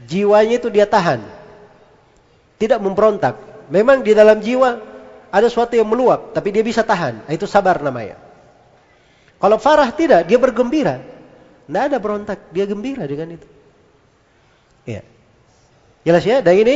[0.04, 1.24] jiwanya itu dia tahan.
[2.60, 3.40] Tidak memberontak.
[3.72, 4.80] Memang di dalam jiwa
[5.32, 7.24] ada sesuatu yang meluap, tapi dia bisa tahan.
[7.32, 8.20] Itu sabar namanya.
[9.38, 11.00] Kalau farah tidak, dia bergembira.
[11.68, 13.48] Tidak ada berontak, dia gembira dengan itu.
[14.88, 15.04] Iya.
[16.08, 16.40] Jelas ya?
[16.40, 16.76] Dan ini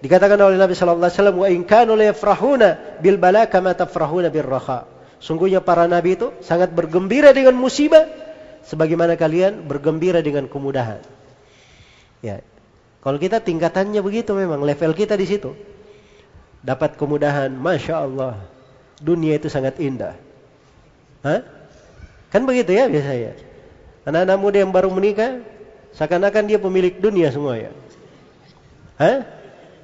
[0.00, 4.32] Dikatakan oleh Nabi sallallahu alaihi wasallam wa in kanu la yafrahuna bil bala kama tafrahuna
[4.32, 4.88] bir raha.
[5.20, 8.08] Sungguhnya para nabi itu sangat bergembira dengan musibah
[8.64, 11.04] sebagaimana kalian bergembira dengan kemudahan.
[12.24, 12.40] Ya.
[13.04, 15.52] Kalau kita tingkatannya begitu memang level kita di situ.
[16.60, 18.36] Dapat kemudahan, masya Allah,
[19.00, 20.16] dunia itu sangat indah.
[21.24, 21.40] Hah?
[22.28, 23.36] Kan begitu ya biasanya.
[24.04, 25.40] Anak-anak muda yang baru menikah,
[25.96, 27.72] seakan-akan dia pemilik dunia semua ya.
[29.00, 29.39] Hah?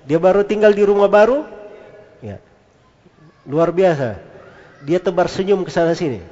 [0.07, 1.43] Dia baru tinggal di rumah baru,
[2.23, 2.39] ya.
[3.43, 4.23] Luar biasa.
[4.87, 6.23] Dia tebar senyum ke sana sini.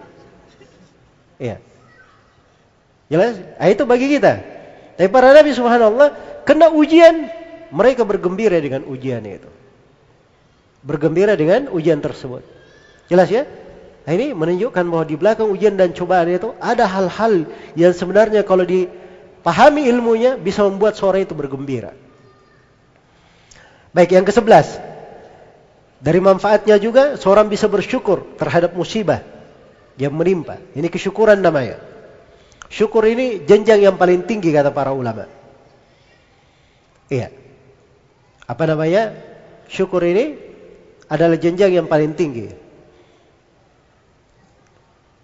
[1.43, 1.59] Ya.
[3.11, 3.35] Jelas?
[3.59, 4.39] Nah, itu bagi kita.
[4.95, 6.15] Tapi para nabi subhanallah
[6.47, 7.27] kena ujian,
[7.75, 9.51] mereka bergembira dengan ujian itu.
[10.87, 12.47] Bergembira dengan ujian tersebut.
[13.11, 13.43] Jelas ya?
[14.07, 18.63] Nah, ini menunjukkan bahwa di belakang ujian dan cobaan itu ada hal-hal yang sebenarnya kalau
[18.63, 22.04] dipahami ilmunya bisa membuat suara itu bergembira.
[23.95, 24.83] Baik, yang ke-11.
[26.03, 29.23] Dari manfaatnya juga seorang bisa bersyukur terhadap musibah
[29.95, 30.59] yang menimpa.
[30.75, 31.79] Ini kesyukuran namanya.
[32.67, 35.31] Syukur ini jenjang yang paling tinggi kata para ulama.
[37.07, 37.31] Iya.
[38.51, 39.15] Apa namanya?
[39.71, 40.43] Syukur ini
[41.07, 42.51] adalah jenjang yang paling tinggi.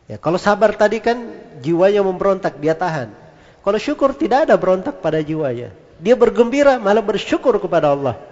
[0.06, 1.18] Ya, kalau sabar tadi kan
[1.58, 3.10] jiwanya memberontak, dia tahan.
[3.66, 5.74] Kalau syukur tidak ada berontak pada jiwanya.
[5.98, 8.29] Dia bergembira, malah bersyukur kepada Allah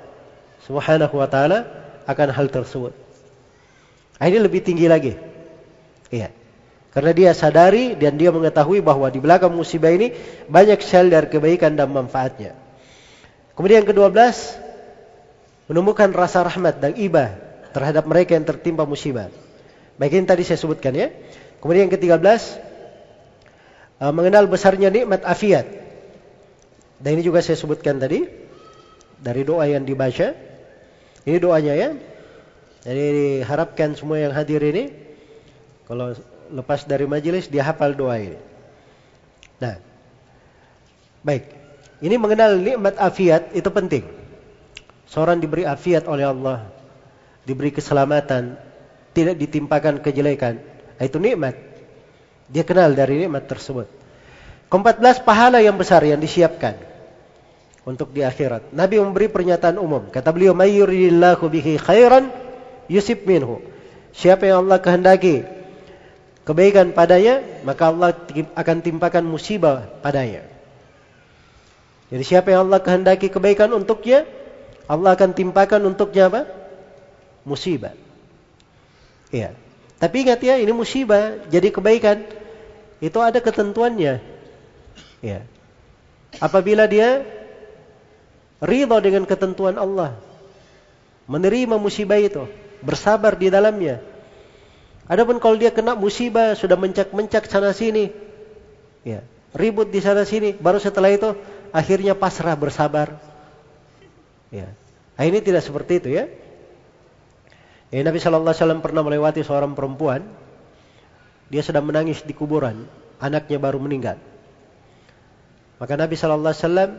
[0.68, 1.64] Subhanahu wa taala
[2.04, 2.92] akan hal tersebut.
[4.20, 5.16] Ini lebih tinggi lagi.
[6.12, 6.28] Iya.
[6.92, 10.12] Karena dia sadari dan dia mengetahui bahwa di belakang musibah ini
[10.48, 12.56] banyak sel dari kebaikan dan manfaatnya.
[13.54, 14.56] Kemudian yang kedua belas,
[15.68, 17.36] menemukan rasa rahmat dan ibah
[17.70, 19.30] terhadap mereka yang tertimpa musibah.
[20.00, 21.12] Baik ini tadi saya sebutkan ya.
[21.60, 22.56] Kemudian yang ketiga belas,
[24.00, 25.66] uh, mengenal besarnya nikmat afiat.
[26.98, 28.26] Dan ini juga saya sebutkan tadi
[29.22, 30.47] dari doa yang dibaca.
[31.28, 31.88] Ini doanya ya.
[32.88, 34.88] Jadi diharapkan semua yang hadir ini
[35.84, 36.16] kalau
[36.48, 38.40] lepas dari majelis dia hafal doa ini.
[39.60, 39.76] Nah,
[41.20, 41.44] baik.
[42.00, 44.08] Ini mengenal nikmat afiat itu penting.
[45.04, 46.64] Seorang diberi afiat oleh Allah,
[47.44, 48.56] diberi keselamatan,
[49.12, 50.62] tidak ditimpakan kejelekan.
[50.96, 51.58] Nah, itu nikmat.
[52.48, 53.84] Dia kenal dari nikmat tersebut.
[54.72, 56.97] Keempat pahala yang besar yang disiapkan
[57.88, 58.76] untuk di akhirat.
[58.76, 60.12] Nabi memberi pernyataan umum.
[60.12, 62.28] Kata beliau, "Mayyuridillahu bihi khairan
[62.92, 63.64] yusib minhu."
[64.12, 65.48] Siapa yang Allah kehendaki
[66.44, 68.12] kebaikan padanya, maka Allah
[68.52, 70.44] akan timpakan musibah padanya.
[72.12, 74.28] Jadi siapa yang Allah kehendaki kebaikan untuknya,
[74.84, 76.44] Allah akan timpakan untuknya apa?
[77.48, 77.96] Musibah.
[79.32, 79.56] Iya.
[79.96, 82.24] Tapi ingat ya, ini musibah, jadi kebaikan
[83.00, 84.20] itu ada ketentuannya.
[85.20, 85.40] Ya.
[86.40, 87.37] Apabila dia
[88.62, 90.16] ridha dengan ketentuan Allah,
[91.30, 92.46] menerima musibah itu,
[92.82, 94.02] bersabar di dalamnya,
[95.08, 98.12] Adapun kalau dia kena musibah, sudah mencak-mencak sana sini,
[99.08, 99.24] ya,
[99.56, 101.32] ribut di sana sini, baru setelah itu
[101.72, 103.16] akhirnya pasrah bersabar.
[104.52, 104.68] Ya.
[105.16, 106.28] Nah, ini tidak seperti itu ya.
[107.88, 110.28] ya Nabi Shallallahu Alaihi Wasallam pernah melewati seorang perempuan,
[111.48, 112.84] dia sedang menangis di kuburan,
[113.16, 114.20] anaknya baru meninggal.
[115.80, 116.90] Maka Nabi Shallallahu Alaihi Wasallam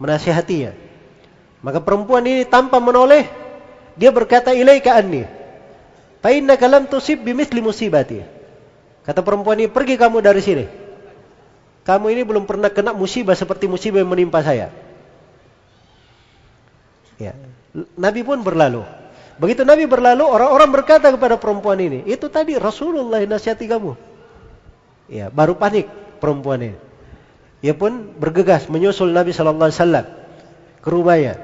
[0.00, 0.72] menasihatinya.
[1.64, 3.26] Maka perempuan ini tanpa menoleh,
[3.98, 5.24] dia berkata ilaika anni.
[6.20, 8.20] Fa innaka lam tusib bimithli musibati.
[9.06, 10.66] Kata perempuan ini, pergi kamu dari sini.
[11.86, 14.74] Kamu ini belum pernah kena musibah seperti musibah yang menimpa saya.
[17.16, 17.32] Ya.
[17.94, 18.82] Nabi pun berlalu.
[19.36, 23.92] Begitu Nabi berlalu, orang-orang berkata kepada perempuan ini, itu tadi Rasulullah nasihati kamu.
[25.06, 25.86] Ya, baru panik
[26.18, 26.76] perempuan ini.
[27.64, 30.06] Ia pun bergegas menyusul Nabi Shallallahu Alaihi Wasallam
[30.84, 31.34] ke rumahnya.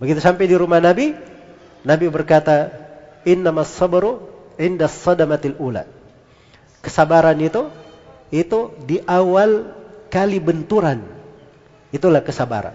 [0.00, 1.12] Begitu sampai di rumah Nabi,
[1.84, 2.72] Nabi berkata,
[3.28, 4.24] innamas sabru
[4.56, 5.84] inda sadamatil ula.
[6.80, 7.68] Kesabaran itu
[8.32, 9.76] itu di awal
[10.08, 11.04] kali benturan.
[11.92, 12.72] Itulah kesabaran.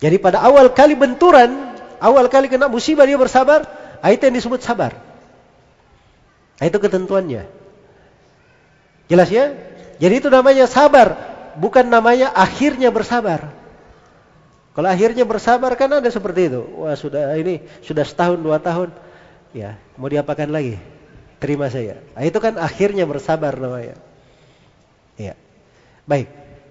[0.00, 3.64] Jadi pada awal kali benturan, awal kali kena musibah dia bersabar,
[4.04, 4.96] itu yang disebut sabar.
[6.60, 7.48] Itu ketentuannya.
[9.08, 9.52] Jelas ya?
[10.00, 11.12] Jadi itu namanya sabar,
[11.60, 13.52] bukan namanya akhirnya bersabar.
[14.72, 16.64] Kalau akhirnya bersabar kan ada seperti itu.
[16.80, 18.88] Wah sudah ini sudah setahun dua tahun,
[19.52, 20.80] ya mau diapakan lagi?
[21.36, 22.00] Terima saya.
[22.16, 23.96] Nah, itu kan akhirnya bersabar namanya.
[25.20, 25.36] Ya,
[26.08, 26.28] baik.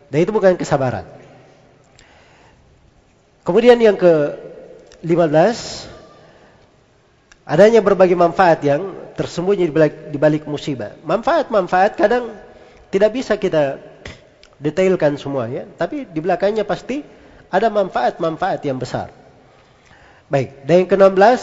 [0.10, 1.06] Dan itu bukan kesabaran.
[3.46, 4.14] Kemudian yang ke
[5.02, 5.90] 15
[7.50, 10.94] adanya berbagai manfaat yang tersembunyi di balik, di balik musibah.
[11.02, 12.30] Manfaat-manfaat kadang
[12.90, 13.78] tidak bisa kita
[14.60, 17.02] detailkan semua ya, tapi di belakangnya pasti
[17.50, 19.10] ada manfaat-manfaat yang besar.
[20.30, 21.42] Baik, dan yang ke-16,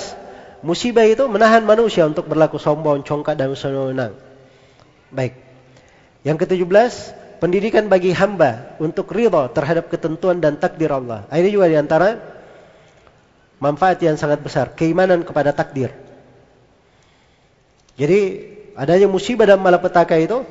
[0.62, 4.14] musibah itu menahan manusia untuk berlaku sombong, congkak dan senang.
[5.10, 5.34] Baik.
[6.22, 6.92] Yang ke-17,
[7.42, 11.26] pendidikan bagi hamba untuk ridha terhadap ketentuan dan takdir Allah.
[11.34, 12.18] Ini juga di antara
[13.58, 15.90] manfaat yang sangat besar, keimanan kepada takdir.
[17.96, 18.20] Jadi
[18.76, 20.44] adanya musibah dan malapetaka itu,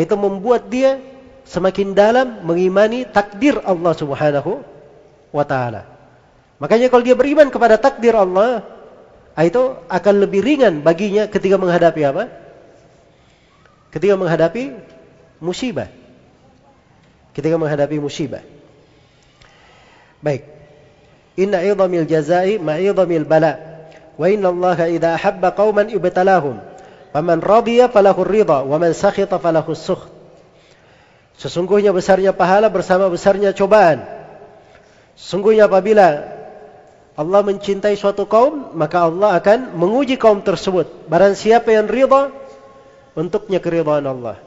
[0.00, 1.02] itu membuat dia
[1.44, 4.64] semakin dalam mengimani takdir Allah Subhanahu
[5.34, 5.84] wa taala.
[6.62, 8.62] Makanya kalau dia beriman kepada takdir Allah,
[9.34, 12.30] ah, itu akan lebih ringan baginya ketika menghadapi apa?
[13.92, 14.72] Ketika menghadapi
[15.42, 15.90] musibah.
[17.36, 18.40] Ketika menghadapi musibah.
[20.22, 20.46] Baik.
[21.34, 23.58] Inna idhamil jazai ma'idhamil bala.
[24.16, 26.71] Wa inna Allah idha ahabba qawman ibtalahum.
[27.12, 28.64] Faman radiya falahu ridha.
[28.64, 30.08] Wa man sakhita falahu sukht.
[31.36, 34.04] Sesungguhnya besarnya pahala bersama besarnya cobaan.
[35.16, 36.24] Sesungguhnya apabila
[37.12, 41.08] Allah mencintai suatu kaum, maka Allah akan menguji kaum tersebut.
[41.12, 42.32] Barang siapa yang ridha,
[43.12, 44.40] untuknya keridhaan Allah.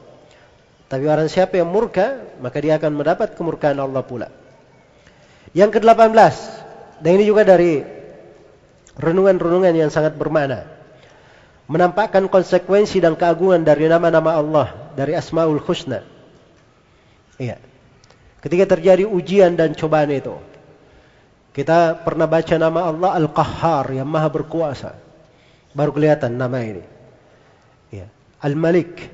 [0.86, 4.30] Tapi barang siapa yang murka, maka dia akan mendapat kemurkaan Allah pula.
[5.54, 6.34] Yang ke-18,
[7.02, 7.82] dan ini juga dari
[8.98, 10.75] renungan-renungan yang sangat bermakna.
[11.66, 16.06] Menampakkan konsekuensi dan keagungan dari nama-nama Allah, dari Asmaul Husna.
[17.42, 17.58] Iya.
[18.38, 20.38] Ketika terjadi ujian dan cobaan itu,
[21.50, 24.94] kita pernah baca nama Allah Al-Qahhar yang maha berkuasa.
[25.74, 26.84] Baru kelihatan nama ini.
[27.90, 28.06] Ya.
[28.44, 29.08] Al-Malik.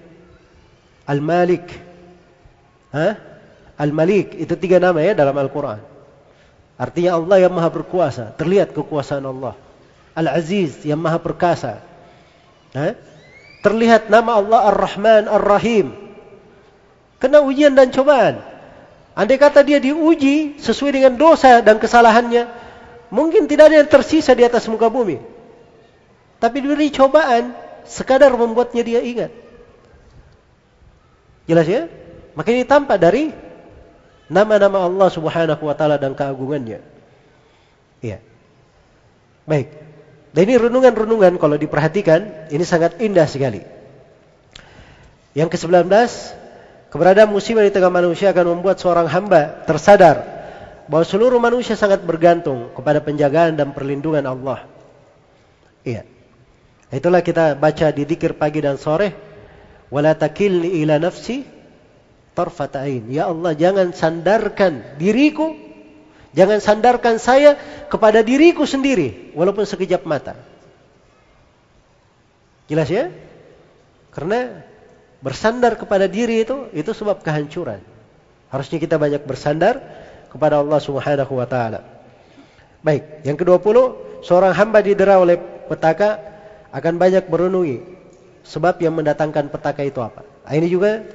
[1.09, 1.67] Al-Malik.
[2.93, 3.17] Hah?
[3.81, 4.37] Al-Malik.
[4.37, 5.81] Itu tiga nama ya dalam Al-Quran.
[6.77, 8.35] Artinya Allah yang maha berkuasa.
[8.35, 9.55] Terlihat kekuasaan Allah.
[10.19, 11.79] Al-Aziz yang maha perkasa.
[12.73, 12.97] Hah?
[13.63, 15.95] Terlihat nama Allah Ar-Rahman Ar-Rahim.
[17.23, 18.43] Kena ujian dan cobaan.
[19.13, 22.49] Andai kata dia diuji sesuai dengan dosa dan kesalahannya,
[23.13, 25.21] mungkin tidak ada yang tersisa di atas muka bumi.
[26.41, 27.55] Tapi diberi cobaan,
[27.87, 29.31] sekadar membuatnya dia ingat.
[31.47, 31.87] Jelas ya?
[32.33, 33.31] Maka ini tampak dari
[34.33, 36.81] nama-nama Allah Subhanahu wa taala dan keagungannya.
[38.01, 38.19] Iya.
[39.45, 39.92] Baik.
[40.33, 43.61] Dan ini renungan-renungan kalau diperhatikan, ini sangat indah sekali.
[45.37, 45.89] Yang ke-19,
[46.93, 50.21] Keberadaan musibah di tengah manusia akan membuat seorang hamba tersadar
[50.93, 54.69] bahwa seluruh manusia sangat bergantung kepada penjagaan dan perlindungan Allah.
[55.89, 56.05] Iya.
[56.93, 59.17] Itulah kita baca di dikir pagi dan sore.
[59.89, 61.49] Wala takilni ila nafsi
[62.37, 63.09] tarfata'in.
[63.09, 65.57] Ya Allah, jangan sandarkan diriku,
[66.33, 67.57] jangan sandarkan saya
[67.89, 70.37] kepada diriku sendiri walaupun sekejap mata.
[72.69, 73.13] Jelas ya?
[74.13, 74.65] Karena
[75.23, 77.81] bersandar kepada diri itu itu sebab kehancuran.
[78.53, 79.81] Harusnya kita banyak bersandar
[80.29, 81.81] kepada Allah Subhanahu wa taala.
[82.83, 83.77] Baik, yang ke-20,
[84.27, 85.39] seorang hamba didera oleh
[85.71, 86.19] petaka
[86.75, 87.79] akan banyak merenungi
[88.43, 90.27] sebab yang mendatangkan petaka itu apa.
[90.43, 91.07] Nah, ini juga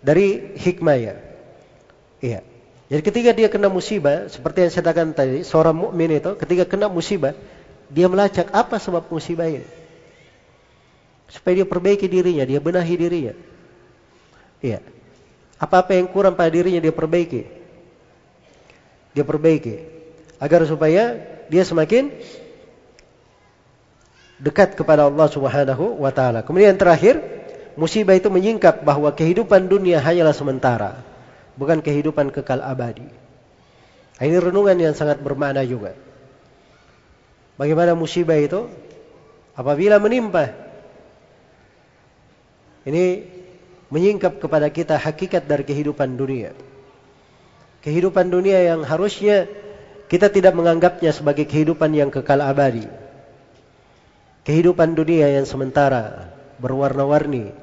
[0.00, 1.14] dari hikmah ya.
[2.24, 2.40] Iya.
[2.94, 6.86] Jadi ketika dia kena musibah, seperti yang saya katakan tadi, seorang mukmin itu ketika kena
[6.86, 7.34] musibah,
[7.90, 9.66] dia melacak apa sebab musibah ini.
[11.26, 13.34] Supaya dia perbaiki dirinya, dia benahi dirinya.
[14.62, 14.78] Iya.
[15.58, 17.42] Apa-apa yang kurang pada dirinya dia perbaiki.
[19.10, 19.74] Dia perbaiki.
[20.38, 21.18] Agar supaya
[21.50, 22.14] dia semakin
[24.38, 26.46] dekat kepada Allah Subhanahu wa taala.
[26.46, 27.18] Kemudian yang terakhir,
[27.74, 31.02] musibah itu menyingkap bahwa kehidupan dunia hanyalah sementara,
[31.54, 33.06] bukan kehidupan kekal abadi.
[34.18, 35.94] Ini renungan yang sangat bermakna juga.
[37.58, 38.66] Bagaimana musibah itu
[39.54, 40.50] apabila menimpa
[42.84, 43.24] ini
[43.88, 46.52] menyingkap kepada kita hakikat dari kehidupan dunia.
[47.80, 49.48] Kehidupan dunia yang harusnya
[50.08, 52.84] kita tidak menganggapnya sebagai kehidupan yang kekal abadi.
[54.44, 56.28] Kehidupan dunia yang sementara,
[56.60, 57.56] berwarna-warni,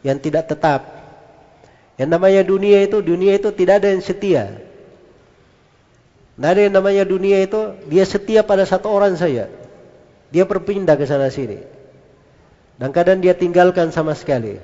[0.00, 0.95] yang tidak tetap.
[1.96, 4.44] Yang namanya dunia itu, dunia itu tidak ada yang setia.
[6.36, 9.48] Tidak ada yang namanya dunia itu, dia setia pada satu orang saja.
[10.28, 11.64] Dia berpindah ke sana sini.
[12.76, 14.60] Dan kadang dia tinggalkan sama sekali.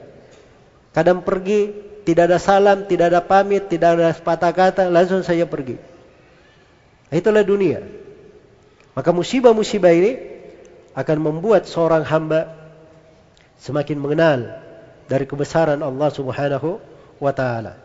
[0.93, 1.73] Kadang pergi,
[2.05, 5.81] tidak ada salam, tidak ada pamit, tidak ada sepatah kata, langsung saja pergi.
[7.09, 7.81] Itulah dunia.
[8.93, 10.13] Maka musibah-musibah ini
[10.93, 12.53] akan membuat seorang hamba
[13.57, 14.61] semakin mengenal
[15.09, 16.92] dari kebesaran Allah Subhanahu
[17.23, 17.79] wa taala.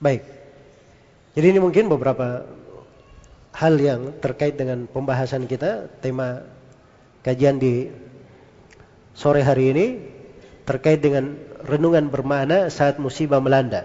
[0.00, 0.24] Baik.
[1.36, 2.48] Jadi ini mungkin beberapa
[3.52, 6.40] hal yang terkait dengan pembahasan kita, tema
[7.20, 7.92] kajian di
[9.12, 9.86] sore hari ini
[10.64, 13.84] terkait dengan renungan bermakna saat musibah melanda.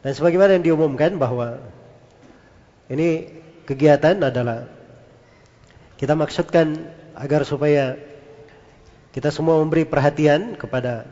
[0.00, 1.60] Dan sebagaimana yang diumumkan bahwa
[2.88, 3.28] ini
[3.68, 4.80] kegiatan adalah
[6.00, 6.80] Kita maksudkan
[7.12, 7.92] agar supaya
[9.12, 11.04] kita semua memberi perhatian kepada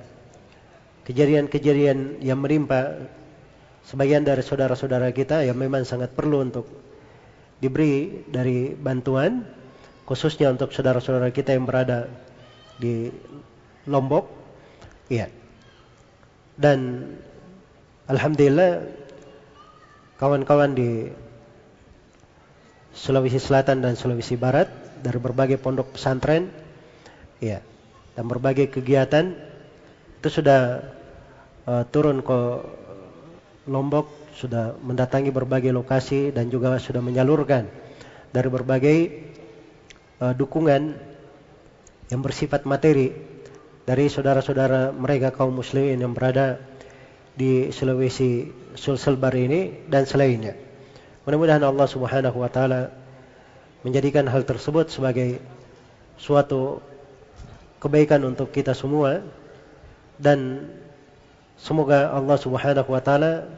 [1.09, 3.09] kejadian-kejadian yang menimpa
[3.89, 6.69] sebagian dari saudara-saudara kita yang memang sangat perlu untuk
[7.59, 9.43] diberi dari bantuan
[10.05, 12.09] khususnya untuk saudara-saudara kita yang berada
[12.77, 13.09] di
[13.89, 14.29] Lombok.
[15.09, 15.33] Iya.
[16.61, 17.09] Dan
[18.05, 18.85] alhamdulillah
[20.21, 21.09] kawan-kawan di
[22.93, 24.69] Sulawesi Selatan dan Sulawesi Barat
[25.01, 26.51] dari berbagai pondok pesantren
[27.39, 27.63] ya
[28.19, 29.31] dan berbagai kegiatan
[30.19, 30.83] itu sudah
[31.69, 32.41] uh, turun ke
[33.69, 37.69] Lombok sudah mendatangi berbagai lokasi dan juga sudah menyalurkan
[38.33, 38.99] dari berbagai
[40.25, 40.97] uh, dukungan
[42.09, 43.13] yang bersifat materi
[43.85, 46.57] dari saudara-saudara mereka kaum muslimin yang berada
[47.37, 50.57] di Sulawesi Sulselbar ini dan selainnya.
[51.29, 52.89] Mudah-mudahan Allah Subhanahu wa taala
[53.85, 55.41] menjadikan hal tersebut sebagai
[56.17, 56.81] suatu
[57.79, 59.23] kebaikan untuk kita semua
[60.19, 60.67] dan
[61.59, 63.51] semoga Allah Subhanahu wa taala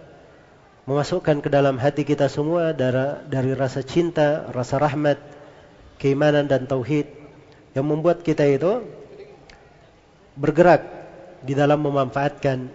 [0.88, 5.20] memasukkan ke dalam hati kita semua dari, dari rasa cinta, rasa rahmat,
[6.00, 7.06] keimanan dan tauhid
[7.76, 8.82] yang membuat kita itu
[10.34, 10.82] bergerak
[11.44, 12.72] di dalam memanfaatkan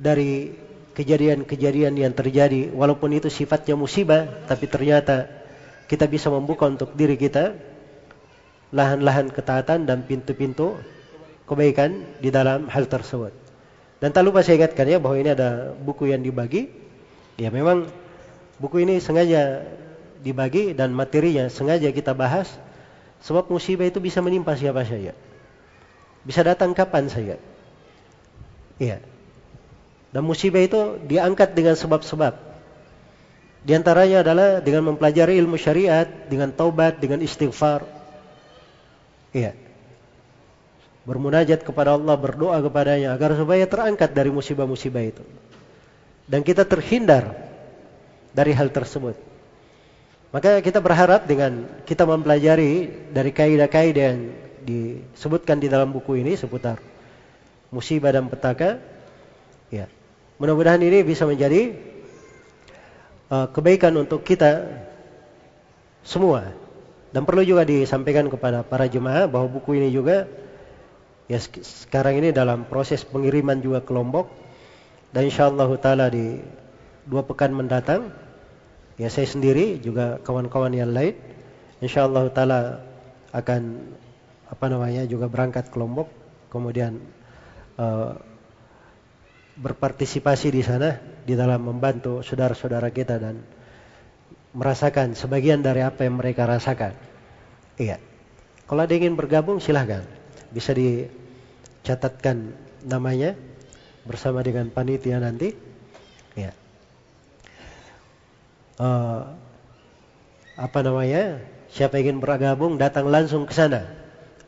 [0.00, 0.56] dari
[0.96, 5.28] kejadian-kejadian yang terjadi walaupun itu sifatnya musibah tapi ternyata
[5.86, 7.54] kita bisa membuka untuk diri kita
[8.70, 10.78] lahan-lahan ketaatan dan pintu-pintu
[11.46, 13.49] kebaikan di dalam hal tersebut.
[14.00, 16.72] Dan tak lupa saya ingatkan ya bahwa ini ada buku yang dibagi.
[17.36, 17.84] Ya memang
[18.56, 19.68] buku ini sengaja
[20.24, 22.48] dibagi dan materinya sengaja kita bahas
[23.20, 25.12] sebab musibah itu bisa menimpa siapa saja.
[26.24, 27.36] Bisa datang kapan saja.
[28.80, 29.04] Iya.
[30.10, 32.34] Dan musibah itu diangkat dengan sebab-sebab.
[33.60, 37.84] Di antaranya adalah dengan mempelajari ilmu syariat, dengan taubat, dengan istighfar.
[39.36, 39.69] Iya
[41.10, 45.26] bermunajat kepada Allah, berdoa kepadanya agar supaya terangkat dari musibah-musibah itu.
[46.30, 47.34] Dan kita terhindar
[48.30, 49.18] dari hal tersebut.
[50.30, 54.20] Maka kita berharap dengan kita mempelajari dari kaidah-kaidah yang
[54.62, 56.78] disebutkan di dalam buku ini seputar
[57.74, 58.78] musibah dan petaka,
[59.74, 59.90] ya.
[60.38, 61.74] Mudah-mudahan ini bisa menjadi
[63.34, 64.70] uh, kebaikan untuk kita
[66.06, 66.54] semua.
[67.10, 70.30] Dan perlu juga disampaikan kepada para jemaah bahwa buku ini juga
[71.30, 74.26] Ya sekarang ini dalam proses pengiriman juga ke Lombok
[75.14, 76.42] dan insyaallah taala di
[77.06, 78.10] dua pekan mendatang
[78.98, 81.14] ya saya sendiri juga kawan-kawan yang lain
[81.78, 82.82] insyaallah taala
[83.30, 83.94] akan
[84.50, 86.10] apa namanya juga berangkat ke Lombok
[86.50, 86.98] kemudian
[87.78, 88.18] uh,
[89.54, 93.38] berpartisipasi di sana di dalam membantu saudara-saudara kita dan
[94.50, 96.96] merasakan sebagian dari apa yang mereka rasakan.
[97.78, 98.02] Iya.
[98.66, 100.02] Kalau ada ingin bergabung silahkan.
[100.50, 101.06] Bisa di
[101.84, 102.52] catatkan
[102.84, 103.36] namanya
[104.04, 105.52] bersama dengan panitia nanti.
[106.36, 106.52] Ya.
[108.80, 109.36] Uh,
[110.56, 111.40] apa namanya?
[111.70, 113.86] Siapa ingin bergabung datang langsung ke sana.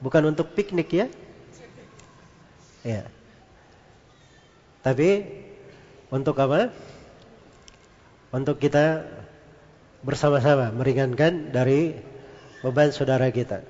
[0.02, 1.06] Bukan untuk piknik ya.
[2.82, 3.06] Ya.
[4.82, 5.22] Tapi
[6.10, 6.74] untuk apa?
[8.34, 9.06] Untuk kita
[10.02, 11.94] bersama-sama meringankan dari
[12.64, 13.62] beban saudara kita.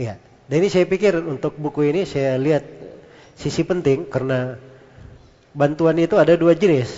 [0.00, 0.16] Iya.
[0.48, 2.64] Dan ini saya pikir untuk buku ini saya lihat
[3.38, 4.58] sisi penting karena
[5.54, 6.90] bantuan itu ada dua jenis.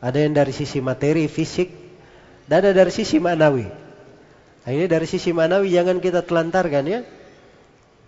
[0.00, 1.68] Ada yang dari sisi materi, fisik,
[2.48, 3.66] dan ada dari sisi maknawi.
[4.64, 7.00] Nah, ini dari sisi maknawi jangan kita telantarkan ya.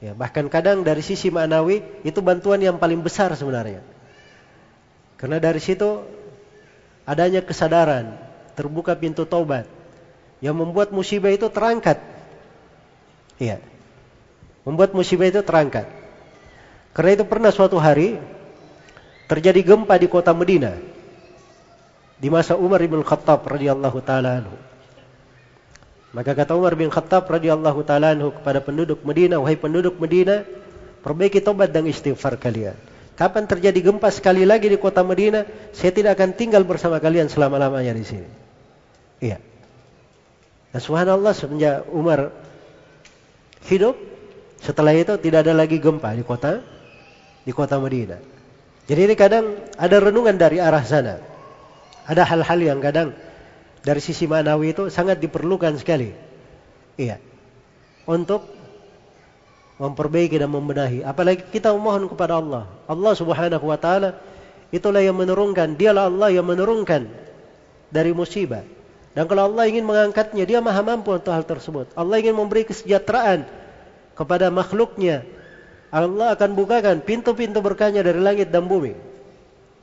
[0.00, 3.84] Ya, bahkan kadang dari sisi maknawi itu bantuan yang paling besar sebenarnya.
[5.20, 6.00] Karena dari situ
[7.04, 8.16] adanya kesadaran,
[8.56, 9.68] terbuka pintu taubat
[10.40, 12.00] yang membuat musibah itu terangkat.
[13.36, 13.60] Iya.
[14.64, 15.99] Membuat musibah itu terangkat.
[16.90, 18.18] Karena itu pernah suatu hari
[19.30, 20.74] terjadi gempa di kota Medina
[22.20, 24.44] di masa Umar bin Khattab radhiyallahu taala.
[26.10, 30.42] Maka kata Umar bin Khattab radhiyallahu taala kepada penduduk Medina, wahai penduduk Medina,
[31.06, 32.74] perbaiki tobat dan istighfar kalian.
[33.14, 37.94] Kapan terjadi gempa sekali lagi di kota Medina, saya tidak akan tinggal bersama kalian selama-lamanya
[37.94, 38.28] di sini.
[39.22, 39.38] Iya.
[40.74, 42.34] Dan subhanallah semenjak Umar
[43.70, 43.94] hidup,
[44.58, 46.79] setelah itu tidak ada lagi gempa di kota
[47.44, 48.20] di kota Madinah.
[48.90, 51.22] Jadi ini kadang ada renungan dari arah sana.
[52.04, 53.14] Ada hal-hal yang kadang
[53.80, 56.10] dari sisi manawi itu sangat diperlukan sekali.
[56.98, 57.22] Iya.
[58.04, 58.44] Untuk
[59.80, 61.00] memperbaiki dan membenahi.
[61.06, 62.68] Apalagi kita memohon kepada Allah.
[62.84, 64.20] Allah Subhanahu wa taala
[64.68, 67.08] itulah yang menurunkan, dialah Allah yang menurunkan
[67.88, 68.62] dari musibah.
[69.10, 71.90] Dan kalau Allah ingin mengangkatnya, dia maha mampu untuk hal tersebut.
[71.98, 73.42] Allah ingin memberi kesejahteraan
[74.14, 75.26] kepada makhluknya.
[75.90, 78.94] Allah akan bukakan pintu-pintu berkahnya dari langit dan bumi.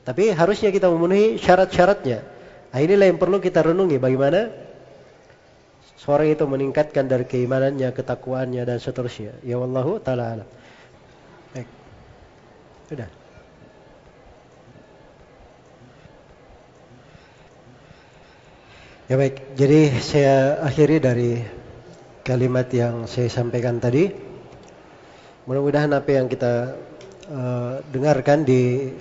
[0.07, 2.23] Tapi harusnya kita memenuhi syarat-syaratnya.
[2.71, 4.47] Nah, inilah yang perlu kita renungi bagaimana
[5.99, 9.35] seorang itu meningkatkan dari keimanannya, ketakwaannya dan seterusnya.
[9.43, 10.47] Ya wallahu taala.
[11.51, 11.67] Baik.
[12.87, 13.09] Sudah.
[19.07, 21.39] Ya baik, jadi saya akhiri dari
[22.27, 24.26] kalimat yang saya sampaikan tadi.
[25.47, 26.75] Mudah-mudahan apa yang kita
[27.31, 28.91] uh, dengarkan di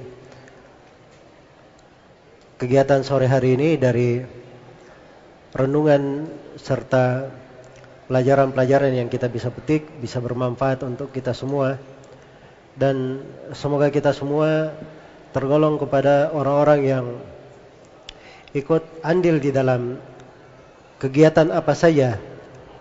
[2.55, 4.23] kegiatan sore hari ini dari
[5.51, 7.27] renungan serta
[8.07, 11.83] pelajaran-pelajaran yang kita bisa petik bisa bermanfaat untuk kita semua
[12.79, 14.71] dan semoga kita semua
[15.35, 17.07] tergolong kepada orang-orang yang
[18.55, 19.99] ikut andil di dalam
[21.03, 22.23] kegiatan apa saja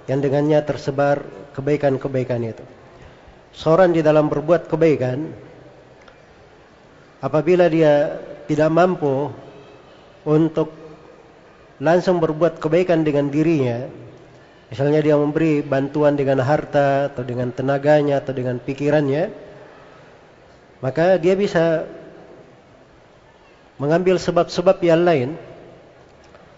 [0.05, 1.25] yang dengannya tersebar
[1.57, 2.74] kebaikan-kebaikan itu.
[3.55, 5.31] Seorang di dalam berbuat kebaikan
[7.23, 9.31] apabila dia tidak mampu
[10.27, 10.75] untuk
[11.79, 13.87] langsung berbuat kebaikan dengan dirinya,
[14.67, 19.31] misalnya dia memberi bantuan dengan harta atau dengan tenaganya atau dengan pikirannya,
[20.83, 21.87] maka dia bisa
[23.79, 25.29] mengambil sebab-sebab yang lain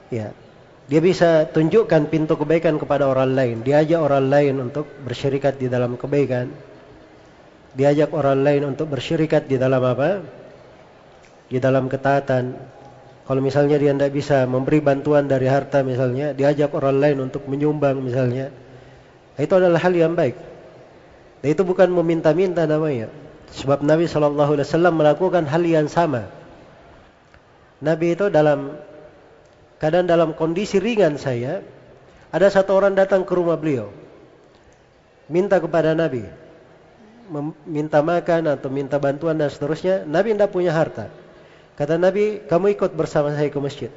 [0.07, 0.31] Ya.
[0.87, 3.57] Dia bisa tunjukkan pintu kebaikan kepada orang lain.
[3.59, 6.47] Diajak orang lain untuk bersyirikat di dalam kebaikan.
[7.77, 10.25] Diajak orang lain untuk bersyirikat di dalam apa?
[11.47, 12.57] Di dalam ketaatan.
[13.27, 18.01] Kalau misalnya dia tidak bisa memberi bantuan dari harta misalnya, diajak orang lain untuk menyumbang
[18.01, 18.49] misalnya.
[19.37, 20.33] Itu adalah hal yang baik.
[21.45, 23.13] Dan itu bukan meminta-minta namanya.
[23.53, 26.25] Sebab Nabi Wasallam melakukan hal yang sama.
[27.77, 28.73] Nabi itu dalam
[29.77, 31.61] Kadang dalam kondisi ringan saya,
[32.33, 33.93] ada satu orang datang ke rumah beliau.
[35.29, 36.25] Minta kepada Nabi.
[37.67, 40.07] Minta makan atau minta bantuan dan seterusnya.
[40.07, 41.11] Nabi tidak punya harta.
[41.77, 43.91] Kata Nabi, kamu ikut bersama saya ke masjid.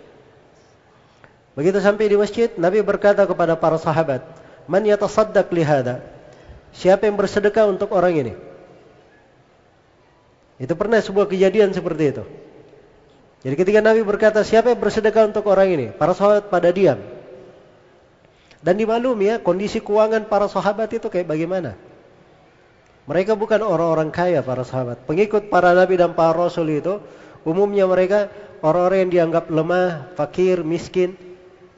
[1.57, 4.23] Begitu sampai di masjid, Nabi berkata kepada para sahabat,
[4.71, 6.05] Man yatasaddaq lihada.
[6.71, 8.35] Siapa yang bersedekah untuk orang ini?
[10.61, 12.25] Itu pernah sebuah kejadian seperti itu.
[13.41, 17.01] Jadi ketika Nabi berkata siapa yang bersedekah untuk orang ini, para sahabat pada diam.
[18.61, 21.81] Dan dimaklumi ya kondisi keuangan para sahabat itu kayak bagaimana.
[23.11, 25.03] Mereka bukan orang-orang kaya para sahabat.
[25.03, 27.03] Pengikut para nabi dan para rasul itu
[27.43, 28.31] umumnya mereka
[28.63, 31.19] orang-orang yang dianggap lemah, fakir, miskin.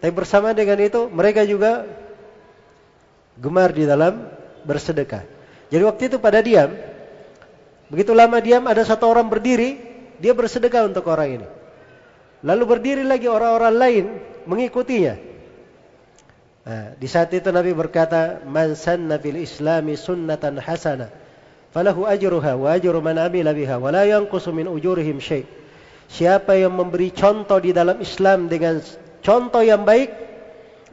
[0.04, 1.88] Tapi bersama dengan itu mereka juga
[3.40, 4.28] gemar di dalam
[4.68, 5.24] bersedekah.
[5.72, 6.68] Jadi waktu itu pada diam,
[7.88, 9.80] begitu lama diam ada satu orang berdiri
[10.20, 11.48] dia bersedekah untuk orang ini.
[12.44, 14.04] Lalu berdiri lagi orang-orang lain
[14.44, 15.16] mengikutinya.
[16.62, 21.21] Nah, di saat itu Nabi berkata, "Man sanna fil Islami sunnatan hasana,
[21.72, 25.48] falahu ajruha wa ajru man amila biha wa la yanqusu min ujurihim syai'."
[26.12, 28.84] Siapa yang memberi contoh di dalam Islam dengan
[29.24, 30.12] contoh yang baik,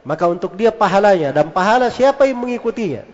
[0.08, 3.04] maka untuk dia pahalanya dan pahala siapa yang mengikutinya.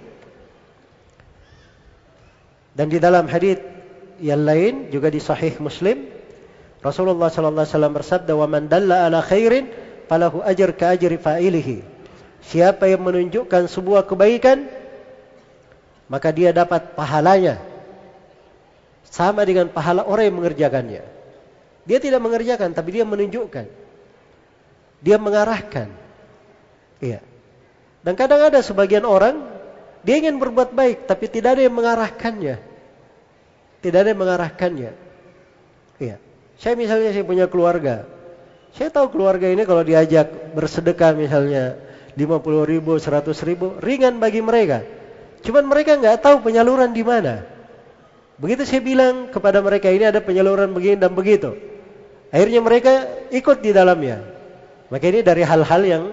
[2.79, 3.59] Dan di dalam hadis
[4.23, 6.17] yang lain juga di Sahih Muslim
[6.87, 9.67] Rasulullah sallallahu alaihi wasallam bersabda wa man dalla ala khairin
[10.07, 11.83] falahu ajr ka ajri fa'ilihi.
[12.47, 14.71] Siapa yang menunjukkan sebuah kebaikan
[16.07, 17.59] maka dia dapat pahalanya
[19.07, 21.03] sama dengan pahala orang yang mengerjakannya.
[21.87, 23.67] Dia tidak mengerjakan tapi dia menunjukkan.
[25.03, 25.89] Dia mengarahkan.
[26.99, 27.23] Iya.
[28.03, 29.43] Dan kadang ada sebagian orang
[30.03, 32.57] dia ingin berbuat baik tapi tidak ada yang mengarahkannya.
[33.83, 34.93] Tidak ada yang mengarahkannya.
[36.03, 36.17] Iya.
[36.59, 38.07] Saya misalnya saya punya keluarga.
[38.75, 41.81] Saya tahu keluarga ini kalau diajak bersedekah misalnya
[42.17, 44.96] 50 ribu, 100 ribu, ringan bagi mereka.
[45.47, 47.47] Cuman mereka nggak tahu penyaluran di mana.
[48.37, 51.55] Begitu saya bilang kepada mereka ini ada penyaluran begini dan begitu.
[52.35, 52.93] Akhirnya mereka
[53.31, 54.27] ikut di dalamnya.
[54.91, 56.05] Maka ini dari hal-hal yang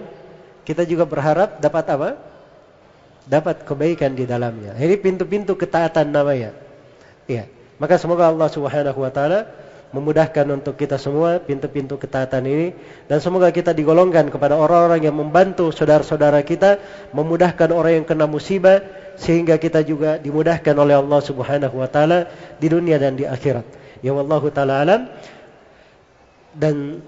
[0.62, 2.10] kita juga berharap dapat apa?
[3.26, 4.78] Dapat kebaikan di dalamnya.
[4.78, 6.54] Ini pintu-pintu ketaatan namanya.
[7.26, 7.50] Iya.
[7.82, 9.50] Maka semoga Allah Subhanahu wa taala
[9.94, 12.74] memudahkan untuk kita semua pintu-pintu ketaatan ini
[13.06, 16.82] dan semoga kita digolongkan kepada orang-orang yang membantu saudara-saudara kita
[17.14, 18.82] memudahkan orang yang kena musibah
[19.14, 22.26] sehingga kita juga dimudahkan oleh Allah Subhanahu wa taala
[22.58, 23.62] di dunia dan di akhirat.
[24.02, 25.06] Ya wallahu taala alam.
[26.54, 27.02] Dan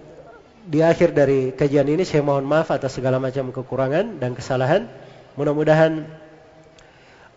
[0.67, 4.87] di akhir dari kajian ini saya mohon maaf atas segala macam kekurangan dan kesalahan.
[5.35, 6.07] Mudah-mudahan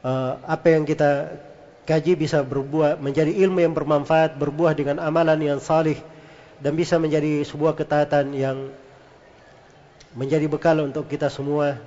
[0.05, 1.41] uh, apa yang kita
[1.89, 5.97] kaji bisa berbuah menjadi ilmu yang bermanfaat, berbuah dengan amalan yang salih
[6.61, 8.69] dan bisa menjadi sebuah ketaatan yang
[10.13, 11.81] menjadi bekal untuk kita semua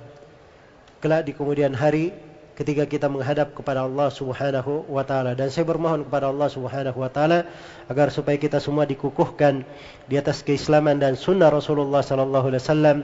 [0.99, 2.11] kelak di kemudian hari
[2.59, 5.39] ketika kita menghadap kepada Allah Subhanahu wa taala.
[5.39, 7.47] Dan saya bermohon kepada Allah Subhanahu wa taala
[7.87, 9.63] agar supaya kita semua dikukuhkan
[10.11, 12.97] di atas keislaman dan sunnah Rasulullah sallallahu alaihi wasallam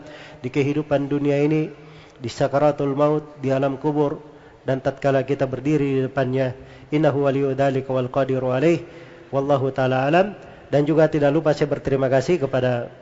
[0.44, 1.72] di kehidupan dunia ini
[2.20, 4.20] di sakaratul maut di alam kubur
[4.68, 6.56] dan tatkala kita berdiri di depannya
[6.90, 8.84] innahu waliyyu dzalika wal qadiru alaih
[9.32, 10.36] wallahu taala alam.
[10.70, 12.94] Dan juga tidak lupa saya berterima kasih kepada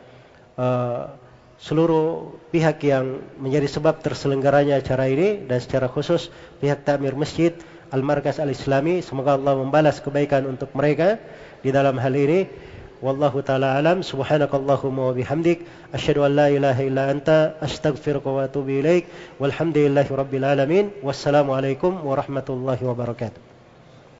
[0.56, 1.12] uh,
[1.58, 6.30] seluruh pihak yang menjadi sebab terselenggaranya acara ini dan secara khusus
[6.62, 7.52] pihak takmir masjid
[7.90, 11.18] Al-Markas Al-Islami semoga Allah membalas kebaikan untuk mereka
[11.66, 12.46] di dalam hal ini
[13.02, 14.04] wallahu taala alam.
[14.04, 15.66] Subhanakallahumma wa bihamdik.
[15.94, 16.48] Asyhadu an la
[17.10, 17.56] anta.
[17.62, 19.08] Astaghfiruka wa atubu ilaik.
[19.40, 20.92] Walhamdulillahi rabbil alamin.
[22.04, 23.47] Warahmatullahi wabarakatuh